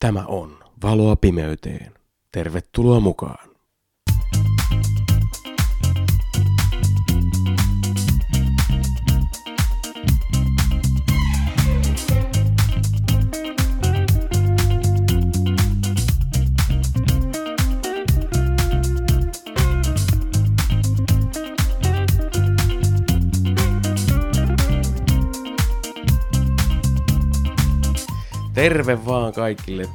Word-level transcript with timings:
Tämä 0.00 0.24
on 0.26 0.58
Valoa 0.82 1.16
pimeyteen. 1.16 1.92
Tervetuloa 2.32 3.00
mukaan. 3.00 3.47
Terve 28.58 29.06
vaan 29.06 29.32
kaikille. 29.32 29.88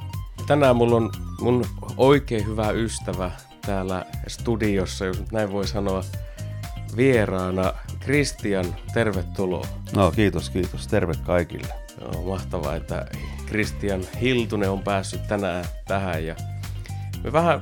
Tänään 0.48 0.76
mulla 0.76 0.96
on 0.96 1.12
mun 1.42 1.66
oikein 1.98 2.48
hyvä 2.48 2.72
ystävä 2.72 3.32
täällä 3.66 4.06
studiossa, 4.28 5.06
jos 5.06 5.32
näin 5.32 5.52
voi 5.52 5.68
sanoa, 5.68 6.04
vieraana. 6.98 7.74
Kristian, 8.00 8.76
tervetuloa. 8.94 9.68
No 9.96 10.12
kiitos, 10.12 10.50
kiitos. 10.50 10.88
Terve 10.88 11.14
kaikille. 11.26 11.74
Joo, 12.02 12.24
mahtavaa, 12.30 12.76
että 12.76 13.06
Kristian 13.46 14.02
Hiltunen 14.22 14.70
on 14.70 14.84
päässyt 14.84 15.28
tänään 15.28 15.66
tähän 15.88 16.26
ja 16.26 16.36
me 17.24 17.32
vähän 17.34 17.62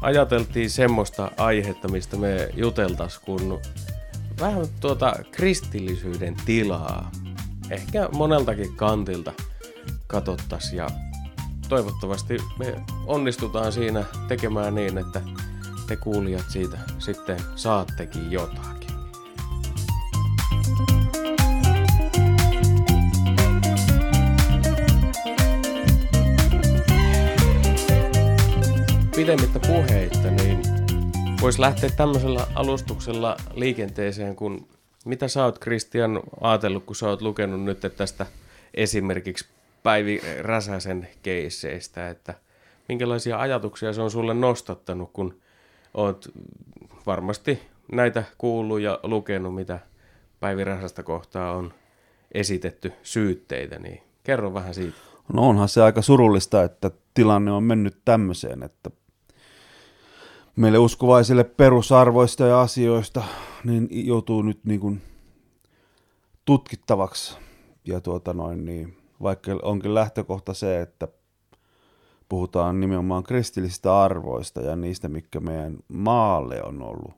ajateltiin 0.00 0.70
semmoista 0.70 1.30
aihetta, 1.36 1.88
mistä 1.88 2.16
me 2.16 2.48
juteltas, 2.54 3.18
kun 3.18 3.60
vähän 4.40 4.66
tuota 4.80 5.14
kristillisyyden 5.30 6.36
tilaa, 6.46 7.10
ehkä 7.70 8.08
moneltakin 8.12 8.76
kantilta 8.76 9.32
katsottaisiin 10.06 10.76
ja 10.76 10.88
toivottavasti 11.68 12.36
me 12.58 12.74
onnistutaan 13.06 13.72
siinä 13.72 14.04
tekemään 14.28 14.74
niin, 14.74 14.98
että 14.98 15.20
te 15.86 15.96
kuulijat 15.96 16.44
siitä 16.48 16.78
sitten 16.98 17.38
saattekin 17.56 18.32
jotakin. 18.32 18.88
Pidemmittä 29.16 29.60
puheitta, 29.60 30.30
niin 30.30 30.62
voisi 31.40 31.60
lähteä 31.60 31.90
tämmöisellä 31.90 32.46
alustuksella 32.54 33.36
liikenteeseen, 33.54 34.36
kun 34.36 34.68
mitä 35.04 35.28
sä 35.28 35.44
oot 35.44 35.58
Kristian 35.58 36.20
ajatellut, 36.40 36.84
kun 36.84 36.96
sä 36.96 37.08
oot 37.08 37.22
lukenut 37.22 37.62
nyt 37.62 37.80
tästä 37.96 38.26
esimerkiksi 38.74 39.44
Päivi 39.88 40.20
Räsäsen 40.40 41.08
keisseistä, 41.22 42.08
että 42.08 42.34
minkälaisia 42.88 43.38
ajatuksia 43.38 43.92
se 43.92 44.02
on 44.02 44.10
sulle 44.10 44.34
nostattanut, 44.34 45.10
kun 45.12 45.40
oot 45.94 46.28
varmasti 47.06 47.58
näitä 47.92 48.24
kuullut 48.38 48.80
ja 48.80 49.00
lukenut, 49.02 49.54
mitä 49.54 49.78
Päivi 50.40 50.64
Räsästä 50.64 51.02
kohtaa 51.02 51.52
on 51.52 51.72
esitetty 52.32 52.92
syytteitä, 53.02 53.78
niin 53.78 54.02
kerro 54.24 54.54
vähän 54.54 54.74
siitä. 54.74 54.96
No 55.32 55.48
onhan 55.48 55.68
se 55.68 55.82
aika 55.82 56.02
surullista, 56.02 56.62
että 56.62 56.90
tilanne 57.14 57.52
on 57.52 57.62
mennyt 57.62 57.98
tämmöiseen, 58.04 58.62
että 58.62 58.90
meille 60.56 60.78
uskovaisille 60.78 61.44
perusarvoista 61.44 62.46
ja 62.46 62.60
asioista 62.60 63.22
niin 63.64 63.88
joutuu 63.90 64.42
nyt 64.42 64.64
niin 64.64 64.80
kuin 64.80 65.02
tutkittavaksi. 66.44 67.38
Ja 67.84 68.00
tuota 68.00 68.34
noin, 68.34 68.64
niin 68.64 68.97
vaikka 69.22 69.58
onkin 69.62 69.94
lähtökohta 69.94 70.54
se, 70.54 70.80
että 70.80 71.08
puhutaan 72.28 72.80
nimenomaan 72.80 73.22
kristillisistä 73.22 74.00
arvoista 74.00 74.60
ja 74.60 74.76
niistä, 74.76 75.08
mikä 75.08 75.40
meidän 75.40 75.78
maalle 75.88 76.62
on 76.62 76.82
ollut 76.82 77.12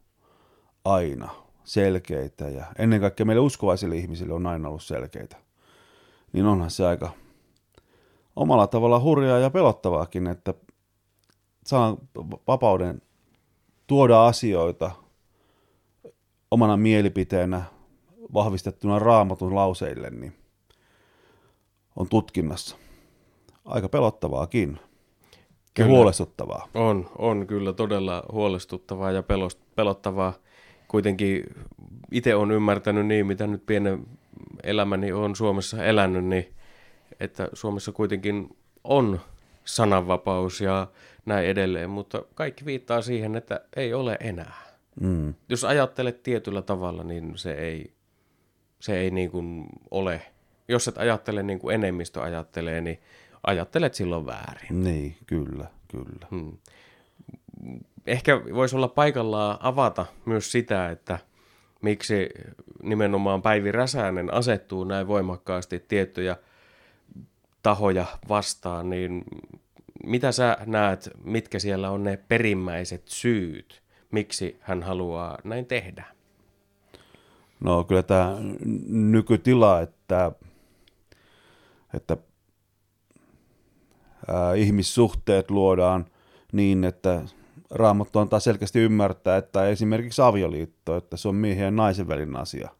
aina 0.84 1.28
selkeitä 1.64 2.48
ja 2.48 2.64
ennen 2.78 3.00
kaikkea 3.00 3.26
meille 3.26 3.40
uskovaisille 3.40 3.96
ihmisille 3.96 4.34
on 4.34 4.46
aina 4.46 4.68
ollut 4.68 4.82
selkeitä, 4.82 5.36
niin 6.32 6.46
onhan 6.46 6.70
se 6.70 6.86
aika 6.86 7.10
omalla 8.36 8.66
tavalla 8.66 9.00
hurjaa 9.00 9.38
ja 9.38 9.50
pelottavaakin, 9.50 10.26
että 10.26 10.54
saan 11.66 11.96
vapauden 12.48 13.02
tuoda 13.86 14.26
asioita 14.26 14.90
omana 16.50 16.76
mielipiteenä 16.76 17.62
vahvistettuna 18.34 18.98
raamatun 18.98 19.54
lauseille, 19.54 20.10
niin 20.10 20.39
on 21.96 22.08
tutkinnassa. 22.08 22.76
Aika 23.64 23.88
pelottavaakin. 23.88 24.78
Ja 25.78 25.86
huolestuttavaa. 25.86 26.68
On, 26.74 27.10
on 27.18 27.46
kyllä 27.46 27.72
todella 27.72 28.22
huolestuttavaa 28.32 29.12
ja 29.12 29.22
pelottavaa. 29.76 30.32
Kuitenkin 30.88 31.44
itse 32.12 32.34
on 32.34 32.50
ymmärtänyt 32.50 33.06
niin, 33.06 33.26
mitä 33.26 33.46
nyt 33.46 33.66
pienen 33.66 34.06
elämäni 34.62 35.12
on 35.12 35.36
Suomessa 35.36 35.84
elänyt, 35.84 36.24
niin 36.24 36.54
että 37.20 37.48
Suomessa 37.52 37.92
kuitenkin 37.92 38.56
on 38.84 39.20
sananvapaus 39.64 40.60
ja 40.60 40.86
näin 41.26 41.46
edelleen, 41.46 41.90
mutta 41.90 42.22
kaikki 42.34 42.64
viittaa 42.64 43.02
siihen, 43.02 43.36
että 43.36 43.60
ei 43.76 43.94
ole 43.94 44.16
enää. 44.20 44.62
Mm. 45.00 45.34
Jos 45.48 45.64
ajattelet 45.64 46.22
tietyllä 46.22 46.62
tavalla, 46.62 47.04
niin 47.04 47.38
se 47.38 47.52
ei, 47.52 47.92
se 48.80 48.98
ei 48.98 49.10
niin 49.10 49.30
kuin 49.30 49.66
ole 49.90 50.22
jos 50.70 50.88
et 50.88 50.98
ajattele 50.98 51.42
niin 51.42 51.58
kuin 51.58 51.74
enemmistö 51.74 52.22
ajattelee, 52.22 52.80
niin 52.80 53.00
ajattelet 53.46 53.94
silloin 53.94 54.26
väärin. 54.26 54.84
Niin, 54.84 55.16
kyllä, 55.26 55.66
kyllä. 55.88 56.26
Hmm. 56.30 56.52
Ehkä 58.06 58.40
voisi 58.54 58.76
olla 58.76 58.88
paikallaan 58.88 59.58
avata 59.60 60.06
myös 60.24 60.52
sitä, 60.52 60.90
että 60.90 61.18
miksi 61.82 62.28
nimenomaan 62.82 63.42
Päivi 63.42 63.72
Räsänen 63.72 64.34
asettuu 64.34 64.84
näin 64.84 65.08
voimakkaasti 65.08 65.84
tiettyjä 65.88 66.36
tahoja 67.62 68.06
vastaan, 68.28 68.90
niin 68.90 69.24
mitä 70.04 70.32
sä 70.32 70.56
näet, 70.66 71.10
mitkä 71.24 71.58
siellä 71.58 71.90
on 71.90 72.04
ne 72.04 72.18
perimmäiset 72.28 73.02
syyt, 73.04 73.82
miksi 74.10 74.56
hän 74.60 74.82
haluaa 74.82 75.38
näin 75.44 75.66
tehdä? 75.66 76.04
No 77.60 77.84
kyllä 77.84 78.02
tämä 78.02 78.36
nykytila, 78.88 79.80
että 79.80 80.32
että 81.94 82.16
ää, 84.28 84.54
ihmissuhteet 84.54 85.50
luodaan 85.50 86.06
niin, 86.52 86.84
että 86.84 87.22
Raamattu 87.70 88.18
antaa 88.18 88.40
selkeästi 88.40 88.78
ymmärtää, 88.78 89.36
että 89.36 89.68
esimerkiksi 89.68 90.22
avioliitto, 90.22 90.96
että 90.96 91.16
se 91.16 91.28
on 91.28 91.34
miehen 91.34 91.64
ja 91.64 91.70
naisen 91.70 92.08
välinen 92.08 92.36
asia. 92.36 92.70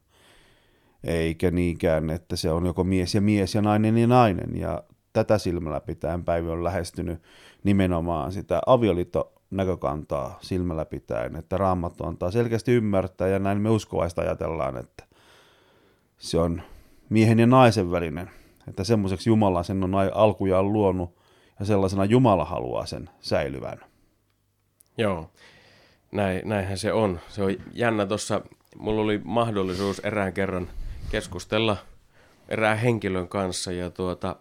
Eikä 1.04 1.50
niinkään, 1.50 2.10
että 2.10 2.36
se 2.36 2.50
on 2.50 2.66
joko 2.66 2.84
mies 2.84 3.14
ja 3.14 3.20
mies 3.20 3.54
ja 3.54 3.62
nainen 3.62 3.98
ja 3.98 4.06
nainen. 4.06 4.56
Ja 4.56 4.82
tätä 5.12 5.38
silmällä 5.38 5.80
pitäen 5.80 6.24
Päivi 6.24 6.48
on 6.48 6.64
lähestynyt 6.64 7.22
nimenomaan 7.64 8.32
sitä 8.32 8.60
avioliitto 8.66 9.32
näkökantaa 9.50 10.38
silmällä 10.42 10.84
pitäen, 10.84 11.36
että 11.36 11.58
Raamattu 11.58 12.06
antaa 12.06 12.30
selkeästi 12.30 12.72
ymmärtää 12.72 13.28
ja 13.28 13.38
näin 13.38 13.60
me 13.60 13.70
uskovaista 13.70 14.22
ajatellaan, 14.22 14.76
että 14.76 15.04
se 16.18 16.38
on 16.38 16.62
miehen 17.08 17.38
ja 17.38 17.46
naisen 17.46 17.90
välinen 17.90 18.30
että 18.68 18.84
semmoiseksi 18.84 19.30
Jumala 19.30 19.62
sen 19.62 19.84
on 19.84 19.94
alkujaan 20.14 20.72
luonut 20.72 21.16
ja 21.60 21.66
sellaisena 21.66 22.04
Jumala 22.04 22.44
haluaa 22.44 22.86
sen 22.86 23.10
säilyvän. 23.20 23.80
Joo, 24.98 25.30
Näin, 26.12 26.48
näinhän 26.48 26.78
se 26.78 26.92
on. 26.92 27.20
Se 27.28 27.42
on 27.42 27.56
jännä 27.72 28.06
tuossa, 28.06 28.40
mulla 28.76 29.02
oli 29.02 29.20
mahdollisuus 29.24 29.98
erään 29.98 30.32
kerran 30.32 30.68
keskustella 31.10 31.76
erään 32.48 32.78
henkilön 32.78 33.28
kanssa 33.28 33.72
ja 33.72 33.90
tuota, 33.90 34.36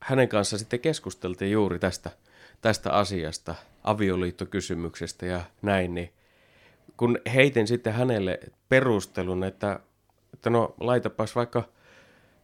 hänen 0.00 0.28
kanssa 0.28 0.58
sitten 0.58 0.80
keskusteltiin 0.80 1.52
juuri 1.52 1.78
tästä, 1.78 2.10
tästä 2.60 2.92
asiasta, 2.92 3.54
avioliittokysymyksestä 3.84 5.26
ja 5.26 5.40
näin, 5.62 5.94
niin 5.94 6.12
kun 6.96 7.18
heitin 7.34 7.66
sitten 7.66 7.92
hänelle 7.92 8.40
perustelun, 8.68 9.44
että, 9.44 9.80
että 10.34 10.50
no 10.50 10.74
laitapas 10.80 11.36
vaikka– 11.36 11.64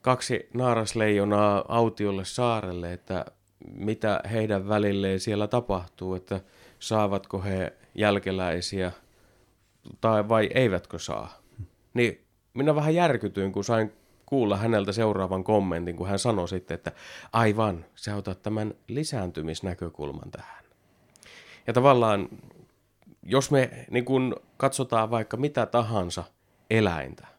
kaksi 0.07 0.49
naarasleijonaa 0.55 1.65
autiolle 1.69 2.25
saarelle, 2.25 2.93
että 2.93 3.25
mitä 3.75 4.21
heidän 4.33 4.69
välilleen 4.69 5.21
siellä 5.21 5.47
tapahtuu, 5.47 6.15
että 6.15 6.41
saavatko 6.79 7.43
he 7.43 7.73
jälkeläisiä 7.95 8.93
tai 10.01 10.29
vai 10.29 10.51
eivätkö 10.55 10.99
saa. 10.99 11.39
Niin 11.95 12.25
minä 12.55 12.75
vähän 12.75 12.95
järkytyin, 12.95 13.53
kun 13.53 13.65
sain 13.65 13.93
kuulla 14.27 14.57
häneltä 14.57 14.93
seuraavan 14.93 15.45
kommentin, 15.45 15.97
kun 15.97 16.09
hän 16.09 16.19
sanoi 16.19 16.49
sitten, 16.49 16.75
että 16.75 16.93
aivan, 17.33 17.85
sä 17.95 18.17
otat 18.17 18.43
tämän 18.43 18.75
lisääntymisnäkökulman 18.89 20.31
tähän. 20.31 20.65
Ja 21.67 21.73
tavallaan, 21.73 22.29
jos 23.23 23.51
me 23.51 23.87
niin 23.91 24.05
kun 24.05 24.37
katsotaan 24.57 25.11
vaikka 25.11 25.37
mitä 25.37 25.67
tahansa 25.67 26.25
eläintä, 26.71 27.36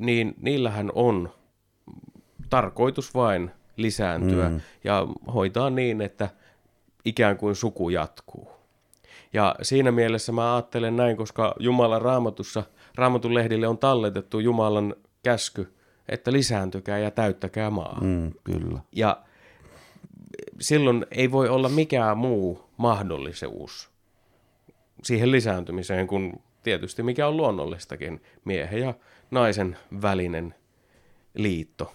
niin 0.00 0.34
niillähän 0.40 0.90
on 0.94 1.30
tarkoitus 2.50 3.14
vain 3.14 3.50
lisääntyä 3.76 4.48
Mm. 4.48 4.60
ja 4.84 5.06
hoitaa 5.34 5.70
niin, 5.70 6.00
että 6.00 6.28
ikään 7.04 7.36
kuin 7.36 7.54
suku 7.56 7.88
jatkuu. 7.90 8.50
Ja 9.32 9.54
siinä 9.62 9.92
mielessä 9.92 10.32
mä 10.32 10.54
ajattelen 10.54 10.96
näin, 10.96 11.16
koska 11.16 11.54
Jumalan 11.58 12.02
raamatussa, 12.02 12.62
raamatun 12.94 13.34
lehdille 13.34 13.68
on 13.68 13.78
talletettu 13.78 14.38
Jumalan 14.38 14.94
käsky, 15.22 15.74
että 16.08 16.32
lisääntykää 16.32 16.98
ja 16.98 17.10
täyttäkää 17.10 17.70
maa. 17.70 17.98
Mm, 18.00 18.32
kyllä. 18.44 18.80
Ja 18.92 19.16
silloin 20.60 21.06
ei 21.10 21.32
voi 21.32 21.48
olla 21.48 21.68
mikään 21.68 22.18
muu 22.18 22.64
mahdollisuus 22.76 23.90
siihen 25.02 25.32
lisääntymiseen 25.32 26.06
kuin 26.06 26.42
tietysti 26.62 27.02
mikä 27.02 27.26
on 27.26 27.36
luonnollistakin 27.36 28.22
miehen 28.44 28.80
ja 28.80 28.94
naisen 29.30 29.76
välinen 30.02 30.54
liitto, 31.34 31.92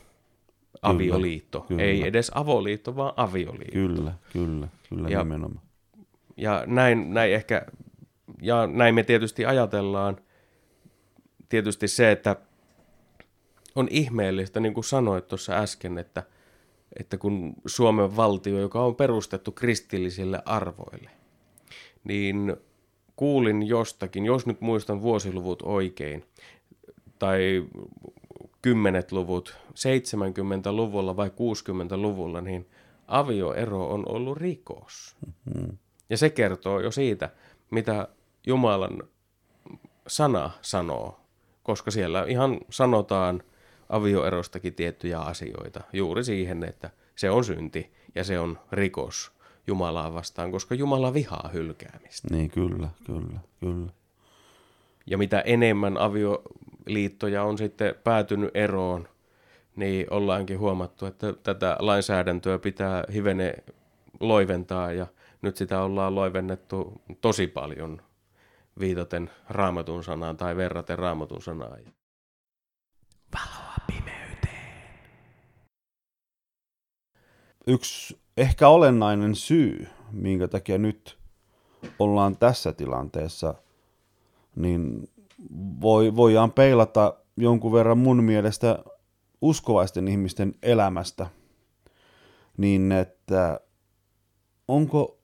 avioliitto. 0.82 1.62
kyllä. 1.62 1.84
Ei 1.84 2.08
edes 2.08 2.32
avoliitto, 2.36 2.96
vaan 2.96 3.14
avioliitto. 3.18 3.72
Kyllä, 3.74 4.14
kyllä, 4.34 4.68
kyllä 4.90 5.10
Ja- 5.10 5.24
nimenomaan. 5.24 5.66
Ja 6.38 6.64
näin, 6.68 7.14
näin 7.14 7.34
ehkä, 7.34 7.66
ja 8.42 8.68
näin 8.68 8.96
me 8.96 9.04
tietysti 9.04 9.46
ajatellaan, 9.46 10.18
tietysti 11.50 11.88
se, 11.88 12.12
että 12.12 12.36
on 13.76 13.88
ihmeellistä, 13.92 14.60
niin 14.60 14.74
kuin 14.74 14.84
sanoit 14.84 15.28
tuossa 15.28 15.54
äsken, 15.54 15.98
että, 15.98 16.24
että 17.00 17.18
kun 17.18 17.54
Suomen 17.66 18.16
valtio, 18.16 18.60
joka 18.60 18.84
on 18.84 18.96
perustettu 18.96 19.52
kristillisille 19.52 20.42
arvoille, 20.46 21.10
niin 22.04 22.56
kuulin 23.16 23.64
jostakin, 23.68 24.26
jos 24.26 24.46
nyt 24.46 24.62
muistan 24.62 25.02
vuosiluvut 25.02 25.62
oikein, 25.62 26.26
tai 27.20 27.66
kymmenet 28.62 29.12
luvut, 29.12 29.58
70-luvulla 29.70 31.16
vai 31.16 31.30
60-luvulla, 31.30 32.42
niin 32.42 32.70
avioero 33.08 33.88
on 33.90 34.04
ollut 34.10 34.38
rikos. 34.38 35.16
Ja 36.10 36.18
se 36.18 36.30
kertoo 36.30 36.80
jo 36.80 36.92
siitä, 36.92 37.30
mitä 37.72 38.08
Jumalan 38.48 39.04
sana 40.08 40.52
sanoo, 40.62 41.20
koska 41.64 41.92
siellä 41.92 42.26
ihan 42.28 42.60
sanotaan 42.70 43.44
avioerostakin 43.90 44.74
tiettyjä 44.74 45.20
asioita 45.20 45.82
juuri 45.94 46.24
siihen, 46.24 46.64
että 46.64 46.90
se 47.16 47.30
on 47.30 47.44
synti 47.44 47.94
ja 48.16 48.24
se 48.24 48.40
on 48.40 48.60
rikos 48.72 49.32
Jumalaa 49.68 50.14
vastaan, 50.14 50.52
koska 50.52 50.76
Jumala 50.76 51.14
vihaa 51.14 51.50
hylkäämistä. 51.54 52.28
Niin, 52.32 52.50
kyllä, 52.50 52.90
kyllä, 53.06 53.40
kyllä. 53.60 53.92
Ja 55.06 55.18
mitä 55.18 55.42
enemmän 55.42 55.98
avioliittoja 56.86 57.44
on 57.44 57.58
sitten 57.58 57.96
päätynyt 58.04 58.52
eroon, 58.54 59.08
niin 59.76 60.08
ollaankin 60.10 60.60
huomattu, 60.60 61.06
että 61.06 61.34
tätä 61.34 61.78
lainsäädäntöä 61.80 62.60
pitää 62.60 63.04
hivene 63.14 63.54
loiventaa 64.20 64.92
ja 64.92 65.08
nyt 65.42 65.58
sitä 65.58 65.82
ollaan 65.82 66.16
loivennettu 66.16 67.02
tosi 67.22 67.48
paljon 67.48 68.02
viitaten 68.80 69.30
raamatun 69.50 70.04
sanaan 70.04 70.38
tai 70.38 70.56
verraten 70.56 71.00
raamatun 71.00 71.42
sanaan. 71.42 71.80
Yksi 77.68 78.18
ehkä 78.38 78.68
olennainen 78.68 79.36
syy, 79.36 79.88
minkä 80.12 80.48
takia 80.48 80.78
nyt 80.78 81.18
ollaan 82.00 82.38
tässä 82.38 82.74
tilanteessa, 82.74 83.54
niin 84.56 85.10
voi, 85.82 86.16
voidaan 86.16 86.52
peilata 86.52 87.14
jonkun 87.38 87.72
verran 87.72 87.98
mun 87.98 88.24
mielestä 88.24 88.80
uskovaisten 89.42 90.08
ihmisten 90.08 90.56
elämästä, 90.64 91.28
niin 92.58 92.92
että 92.92 93.60
onko 94.68 95.18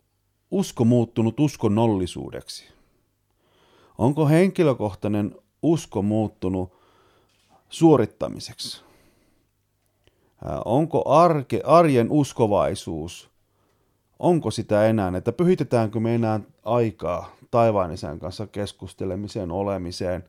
usko 0.52 0.86
muuttunut 0.86 1.40
uskonnollisuudeksi? 1.40 2.68
Onko 3.98 4.28
henkilökohtainen 4.28 5.36
usko 5.62 6.02
muuttunut 6.02 6.74
suorittamiseksi? 7.70 8.82
Onko 10.66 11.10
arke, 11.10 11.62
arjen 11.66 12.12
uskovaisuus, 12.12 13.30
onko 14.20 14.52
sitä 14.52 14.86
enää, 14.88 15.12
että 15.18 15.32
pyhitetäänkö 15.32 16.00
me 16.00 16.16
enää 16.16 16.40
aikaa 16.64 17.36
taivaan 17.52 17.92
isän 17.92 18.20
kanssa 18.20 18.48
keskustelemiseen, 18.48 19.52
olemiseen, 19.52 20.24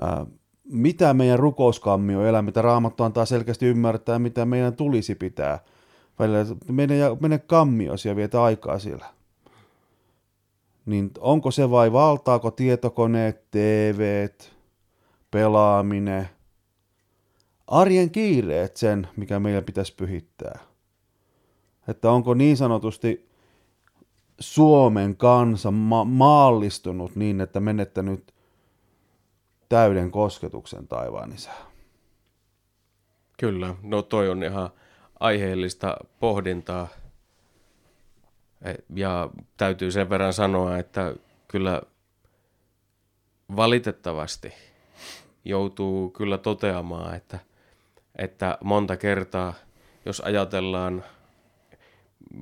Ää, 0.00 0.26
mitä 0.64 1.14
meidän 1.14 1.38
rukouskammio 1.38 2.26
elää, 2.26 2.42
mitä 2.42 2.62
Raamattu 2.62 3.04
antaa 3.04 3.24
selkeästi 3.24 3.66
ymmärtää, 3.66 4.18
mitä 4.18 4.44
meidän 4.44 4.76
tulisi 4.76 5.14
pitää. 5.14 5.58
Välillä 6.18 6.46
mene, 6.68 6.96
ja 6.96 7.16
mene 7.20 7.38
kammiosi 7.38 8.08
ja 8.08 8.16
vietä 8.16 8.42
aikaa 8.42 8.78
siellä. 8.78 9.06
Niin 10.86 11.10
onko 11.20 11.50
se 11.50 11.70
vai 11.70 11.92
valtaako 11.92 12.50
tietokoneet, 12.50 13.50
TVt, 13.50 14.52
pelaaminen, 15.30 16.28
arjen 17.66 18.10
kiireet 18.10 18.76
sen, 18.76 19.08
mikä 19.16 19.38
meidän 19.38 19.64
pitäisi 19.64 19.94
pyhittää. 19.96 20.58
Että 21.88 22.10
onko 22.10 22.34
niin 22.34 22.56
sanotusti 22.56 23.27
Suomen 24.40 25.16
kansa 25.16 25.70
ma- 25.70 26.04
maallistunut 26.04 27.16
niin, 27.16 27.40
että 27.40 27.60
menettänyt 27.60 28.34
täyden 29.68 30.10
kosketuksen 30.10 30.88
taivaan 30.88 31.32
isään. 31.32 31.66
Kyllä, 33.38 33.74
no 33.82 34.02
toi 34.02 34.28
on 34.28 34.42
ihan 34.44 34.70
aiheellista 35.20 35.96
pohdintaa. 36.20 36.88
E, 38.62 38.74
Ja 38.94 39.30
täytyy 39.56 39.90
sen 39.90 40.10
verran 40.10 40.32
sanoa, 40.32 40.78
että 40.78 41.14
kyllä 41.48 41.82
valitettavasti 43.56 44.52
joutuu 45.44 46.10
kyllä 46.10 46.38
toteamaan, 46.38 47.14
että, 47.14 47.38
että 48.16 48.58
monta 48.64 48.96
kertaa, 48.96 49.54
jos 50.04 50.20
ajatellaan 50.20 51.04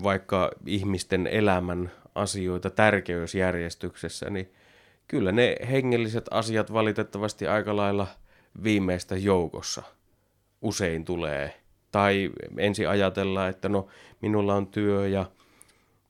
vaikka 0.03 0.51
ihmisten 0.67 1.27
elämän 1.27 1.93
asioita 2.15 2.71
tärkeysjärjestyksessä, 2.71 4.31
niin 4.31 4.53
kyllä 5.09 5.33
ne 5.33 5.57
hengelliset 5.71 6.25
asiat 6.31 6.73
valitettavasti 6.73 7.47
aika 7.47 7.77
lailla 7.77 8.07
viimeistä 8.63 9.17
joukossa 9.17 9.83
usein 10.63 11.05
tulee. 11.05 11.55
Tai 11.93 12.31
ensin 12.59 12.89
ajatellaan, 12.89 13.51
että 13.51 13.69
no 13.69 13.87
minulla 14.23 14.55
on 14.55 14.67
työ 14.67 15.09
ja 15.09 15.27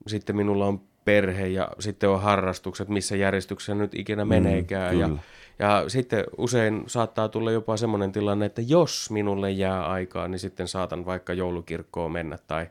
sitten 0.07 0.35
minulla 0.35 0.65
on 0.65 0.81
perhe 1.05 1.47
ja 1.47 1.71
sitten 1.79 2.09
on 2.09 2.21
harrastukset, 2.21 2.89
missä 2.89 3.15
järjestyksessä 3.15 3.75
nyt 3.75 3.95
ikinä 3.95 4.25
meneekään. 4.25 4.99
ja, 4.99 5.07
kyllä. 5.07 5.19
ja 5.59 5.83
sitten 5.87 6.23
usein 6.37 6.83
saattaa 6.87 7.29
tulla 7.29 7.51
jopa 7.51 7.77
semmoinen 7.77 8.11
tilanne, 8.11 8.45
että 8.45 8.61
jos 8.61 9.11
minulle 9.11 9.51
jää 9.51 9.87
aikaa, 9.87 10.27
niin 10.27 10.39
sitten 10.39 10.67
saatan 10.67 11.05
vaikka 11.05 11.33
joulukirkkoon 11.33 12.11
mennä 12.11 12.37
tai 12.47 12.67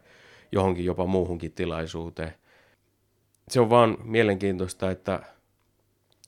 johonkin 0.52 0.84
jopa 0.84 1.06
muuhunkin 1.06 1.52
tilaisuuteen. 1.52 2.34
Se 3.48 3.60
on 3.60 3.70
vaan 3.70 3.96
mielenkiintoista, 4.04 4.90
että 4.90 5.22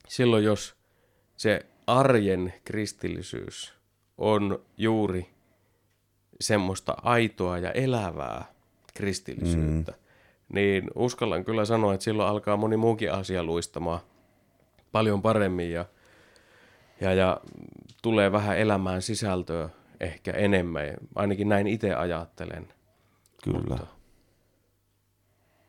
silloin 0.07 0.43
jos 0.43 0.75
se 1.37 1.65
arjen 1.87 2.53
kristillisyys 2.63 3.73
on 4.17 4.61
juuri 4.77 5.29
semmoista 6.41 6.95
aitoa 7.01 7.57
ja 7.57 7.71
elävää 7.71 8.45
kristillisyyttä, 8.93 9.91
mm. 9.91 9.97
niin 10.53 10.91
uskallan 10.95 11.45
kyllä 11.45 11.65
sanoa, 11.65 11.93
että 11.93 12.03
silloin 12.03 12.29
alkaa 12.29 12.57
moni 12.57 12.77
muukin 12.77 13.11
asia 13.11 13.43
luistamaan 13.43 13.99
paljon 14.91 15.21
paremmin 15.21 15.71
ja, 15.71 15.85
ja, 17.01 17.13
ja 17.13 17.41
tulee 18.01 18.31
vähän 18.31 18.57
elämään 18.57 19.01
sisältöä 19.01 19.69
ehkä 19.99 20.31
enemmän. 20.31 20.93
Ainakin 21.15 21.49
näin 21.49 21.67
itse 21.67 21.93
ajattelen. 21.93 22.67
Kyllä. 23.43 23.59
Mutta, 23.59 23.87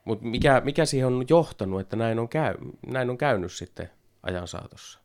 mutta 0.04 0.24
mikä, 0.24 0.62
mikä 0.64 0.84
siihen 0.84 1.06
on 1.06 1.24
johtanut, 1.28 1.80
että 1.80 1.96
näin 1.96 2.18
on, 2.18 2.28
käy, 2.28 2.54
näin 2.86 3.10
on 3.10 3.18
käynyt 3.18 3.52
sitten 3.52 3.90
ajan 4.22 4.48
saatossa? 4.48 5.00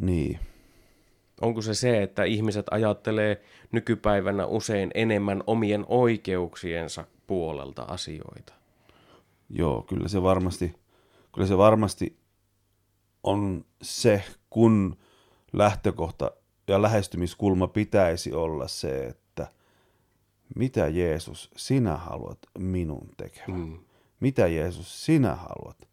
Niin. 0.00 0.40
Onko 1.40 1.62
se 1.62 1.74
se, 1.74 2.02
että 2.02 2.24
ihmiset 2.24 2.66
ajattelee 2.70 3.42
nykypäivänä 3.72 4.46
usein 4.46 4.90
enemmän 4.94 5.42
omien 5.46 5.84
oikeuksiensa 5.88 7.04
puolelta 7.26 7.82
asioita? 7.82 8.52
Joo, 9.50 9.82
kyllä 9.82 10.08
se 10.08 10.22
varmasti, 10.22 10.74
kyllä 11.34 11.46
se 11.46 11.58
varmasti 11.58 12.16
on 13.22 13.64
se, 13.82 14.24
kun 14.50 14.96
lähtökohta 15.52 16.30
ja 16.68 16.82
lähestymiskulma 16.82 17.66
pitäisi 17.66 18.32
olla 18.32 18.68
se, 18.68 19.06
että 19.06 19.25
mitä 20.54 20.88
Jeesus 20.88 21.50
sinä 21.56 21.96
haluat 21.96 22.38
minun 22.58 23.08
tekevän? 23.16 23.60
Mm. 23.60 23.78
Mitä 24.20 24.46
Jeesus 24.46 25.04
sinä 25.06 25.34
haluat 25.34 25.88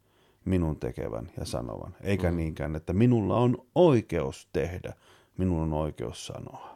minun 0.45 0.79
tekevän 0.79 1.31
ja 1.37 1.45
sanovan? 1.45 1.95
Eikä 2.01 2.31
mm. 2.31 2.37
niinkään, 2.37 2.75
että 2.75 2.93
minulla 2.93 3.37
on 3.37 3.57
oikeus 3.75 4.49
tehdä, 4.53 4.93
minulla 5.37 5.63
on 5.63 5.73
oikeus 5.73 6.27
sanoa. 6.27 6.73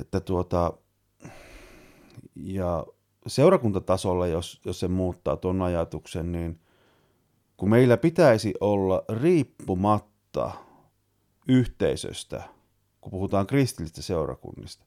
että 0.00 0.20
tuota, 0.20 0.72
ja 2.36 2.86
seurakuntatasolla, 3.26 4.26
jos, 4.26 4.60
jos 4.64 4.80
se 4.80 4.88
muuttaa 4.88 5.36
tuon 5.36 5.62
ajatuksen, 5.62 6.32
niin 6.32 6.60
kun 7.56 7.70
meillä 7.70 7.96
pitäisi 7.96 8.54
olla 8.60 9.04
riippumatta 9.08 10.50
yhteisöstä, 11.48 12.42
kun 13.10 13.18
puhutaan 13.18 13.46
kristillisistä 13.46 14.02
seurakunnista, 14.02 14.84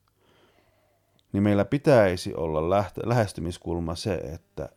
niin 1.34 1.44
meillä 1.44 1.66
pitäisi 1.66 2.34
olla 2.36 2.70
lähtö, 2.70 3.02
lähestymiskulma 3.06 3.96
se, 3.96 4.14
että 4.14 4.70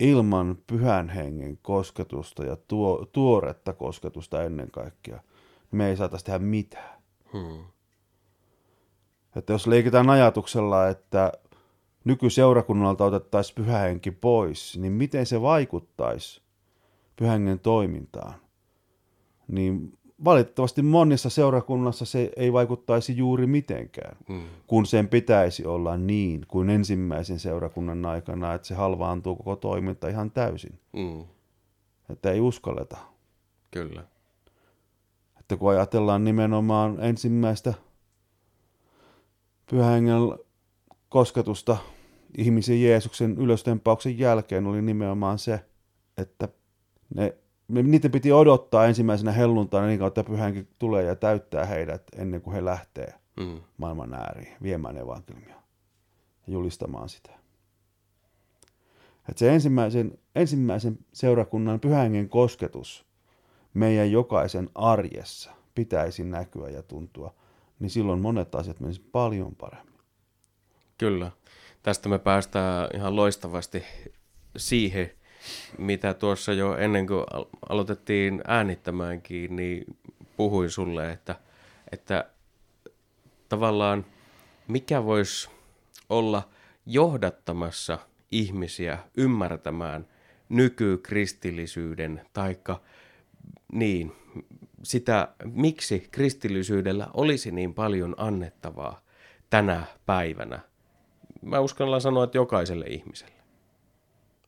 ilman 0.00 0.58
pyhän 0.66 1.08
hengen 1.08 1.58
kosketusta 1.62 2.44
ja 2.44 2.56
tuo, 2.56 3.06
tuoretta 3.12 3.72
kosketusta 3.72 4.42
ennen 4.42 4.70
kaikkea, 4.70 5.16
niin 5.16 5.78
me 5.78 5.88
ei 5.88 5.96
saataisi 5.96 6.24
tehdä 6.24 6.38
mitään. 6.38 7.02
Hmm. 7.32 7.64
Että 9.36 9.52
jos 9.52 9.66
leikitään 9.66 10.10
ajatuksella, 10.10 10.88
että 10.88 11.32
nykyseurakunnalta 12.04 13.04
otettaisiin 13.04 13.54
pyhähenki 13.54 14.10
pois, 14.10 14.78
niin 14.78 14.92
miten 14.92 15.26
se 15.26 15.42
vaikuttaisi 15.42 16.42
pyhängen 17.16 17.60
toimintaan? 17.60 18.34
Niin 19.48 19.98
valitettavasti 20.24 20.82
monissa 20.82 21.30
seurakunnassa 21.30 22.04
se 22.04 22.30
ei 22.36 22.52
vaikuttaisi 22.52 23.16
juuri 23.16 23.46
mitenkään, 23.46 24.16
mm. 24.28 24.42
kun 24.66 24.86
sen 24.86 25.08
pitäisi 25.08 25.66
olla 25.66 25.96
niin 25.96 26.44
kuin 26.48 26.70
ensimmäisen 26.70 27.38
seurakunnan 27.38 28.06
aikana, 28.06 28.54
että 28.54 28.68
se 28.68 28.74
halvaantuu 28.74 29.36
koko 29.36 29.56
toiminta 29.56 30.08
ihan 30.08 30.30
täysin. 30.30 30.78
Mm. 30.92 31.24
Että 32.10 32.30
ei 32.30 32.40
uskalleta. 32.40 32.96
Kyllä. 33.70 34.04
Että 35.40 35.56
kun 35.56 35.70
ajatellaan 35.70 36.24
nimenomaan 36.24 36.98
ensimmäistä 37.00 37.74
pyhängen 39.70 40.18
kosketusta 41.08 41.76
ihmisen 42.38 42.82
Jeesuksen 42.82 43.38
ylöstempauksen 43.38 44.18
jälkeen 44.18 44.66
oli 44.66 44.82
nimenomaan 44.82 45.38
se, 45.38 45.60
että 46.18 46.48
ne 47.14 47.34
niiden 47.68 48.10
piti 48.10 48.32
odottaa 48.32 48.86
ensimmäisenä 48.86 49.32
helluntaina 49.32 49.86
niin 49.86 49.98
kautta 49.98 50.24
pyhänkin 50.24 50.68
tulee 50.78 51.04
ja 51.04 51.16
täyttää 51.16 51.64
heidät 51.64 52.02
ennen 52.16 52.42
kuin 52.42 52.54
he 52.54 52.64
lähtee 52.64 53.14
mm. 53.36 53.60
maailman 53.76 54.14
ääriin 54.14 54.56
viemään 54.62 54.96
evankeliumia 54.96 55.54
ja 56.46 56.52
julistamaan 56.52 57.08
sitä. 57.08 57.30
Että 59.28 59.38
se 59.38 59.54
ensimmäisen, 59.54 60.18
ensimmäisen 60.34 60.98
seurakunnan 61.12 61.80
pyhängen 61.80 62.28
kosketus 62.28 63.06
meidän 63.74 64.10
jokaisen 64.10 64.70
arjessa 64.74 65.50
pitäisi 65.74 66.24
näkyä 66.24 66.68
ja 66.68 66.82
tuntua, 66.82 67.34
niin 67.78 67.90
silloin 67.90 68.20
monet 68.20 68.54
asiat 68.54 68.80
menisivät 68.80 69.12
paljon 69.12 69.56
paremmin. 69.56 70.00
Kyllä. 70.98 71.30
Tästä 71.82 72.08
me 72.08 72.18
päästään 72.18 72.88
ihan 72.94 73.16
loistavasti 73.16 73.82
siihen, 74.56 75.10
mitä 75.78 76.14
tuossa 76.14 76.52
jo 76.52 76.76
ennen 76.76 77.06
kuin 77.06 77.24
aloitettiin 77.68 78.42
äänittämäänkin, 78.46 79.56
niin 79.56 79.84
puhuin 80.36 80.70
sulle, 80.70 81.12
että, 81.12 81.36
että 81.92 82.30
tavallaan 83.48 84.06
mikä 84.68 85.04
voisi 85.04 85.50
olla 86.08 86.48
johdattamassa 86.86 87.98
ihmisiä 88.30 88.98
ymmärtämään 89.16 90.06
nykykristillisyyden, 90.48 92.22
taikka 92.32 92.80
niin, 93.72 94.12
sitä, 94.82 95.28
miksi 95.44 96.08
kristillisyydellä 96.10 97.08
olisi 97.14 97.50
niin 97.50 97.74
paljon 97.74 98.14
annettavaa 98.16 99.00
tänä 99.50 99.84
päivänä. 100.06 100.60
Mä 101.42 101.60
uskallan 101.60 102.00
sanoa, 102.00 102.24
että 102.24 102.38
jokaiselle 102.38 102.84
ihmiselle. 102.84 103.33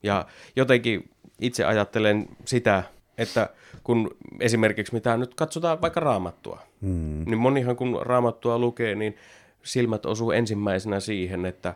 Ja 0.03 0.25
jotenkin 0.55 1.09
itse 1.41 1.65
ajattelen 1.65 2.27
sitä, 2.45 2.83
että 3.17 3.49
kun 3.83 4.17
esimerkiksi 4.39 4.93
mitä 4.93 5.17
nyt 5.17 5.35
katsotaan 5.35 5.81
vaikka 5.81 5.99
raamattua, 5.99 6.59
hmm. 6.81 7.23
niin 7.25 7.37
monihan 7.37 7.75
kun 7.75 7.99
raamattua 8.01 8.59
lukee, 8.59 8.95
niin 8.95 9.15
silmät 9.63 10.05
osuu 10.05 10.31
ensimmäisenä 10.31 10.99
siihen, 10.99 11.45
että, 11.45 11.73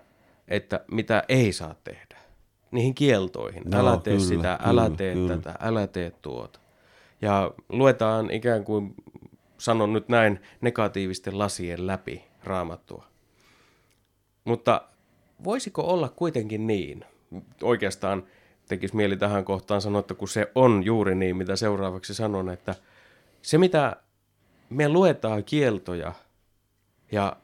että 0.48 0.80
mitä 0.92 1.24
ei 1.30 1.54
saa 1.54 1.76
tehdä. 1.84 2.18
Niihin 2.72 2.96
kieltoihin. 2.96 3.64
No, 3.66 3.80
älä 3.80 3.98
tee 3.98 4.14
kyllä, 4.14 4.28
sitä, 4.28 4.58
kyllä, 4.58 4.72
älä 4.72 4.90
tee 4.90 5.14
kyllä. 5.14 5.38
tätä, 5.38 5.56
älä 5.60 5.88
tee 5.88 6.12
tuota. 6.22 6.60
Ja 7.22 7.52
luetaan 7.70 8.32
ikään 8.32 8.64
kuin, 8.64 8.96
sanon 9.58 9.94
nyt 9.94 10.10
näin, 10.10 10.40
negatiivisten 10.62 11.40
lasien 11.40 11.88
läpi 11.88 12.24
raamattua. 12.44 13.06
Mutta 14.46 14.82
voisiko 15.44 15.82
olla 15.82 16.10
kuitenkin 16.10 16.68
niin, 16.68 17.06
oikeastaan 17.64 18.24
tekisi 18.68 18.96
mieli 18.96 19.18
tähän 19.18 19.46
kohtaan 19.46 19.82
sanoa, 19.82 20.00
että 20.00 20.14
kun 20.14 20.28
se 20.28 20.52
on 20.56 20.84
juuri 20.84 21.16
niin, 21.16 21.38
mitä 21.38 21.56
seuraavaksi 21.56 22.14
sanon, 22.14 22.50
että 22.50 22.76
se 23.42 23.58
mitä 23.58 23.96
me 24.70 24.90
luetaan 24.90 25.44
kieltoja 25.44 26.14
ja 27.12 27.38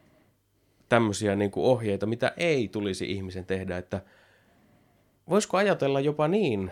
tämmöisiä 0.89 1.35
niin 1.35 1.51
kuin 1.51 1.65
ohjeita, 1.65 2.05
mitä 2.05 2.33
ei 2.37 2.67
tulisi 2.67 3.11
ihmisen 3.11 3.45
tehdä, 3.45 3.77
että 3.77 4.01
voisiko 5.29 5.57
ajatella 5.57 5.99
jopa 5.99 6.27
niin, 6.27 6.71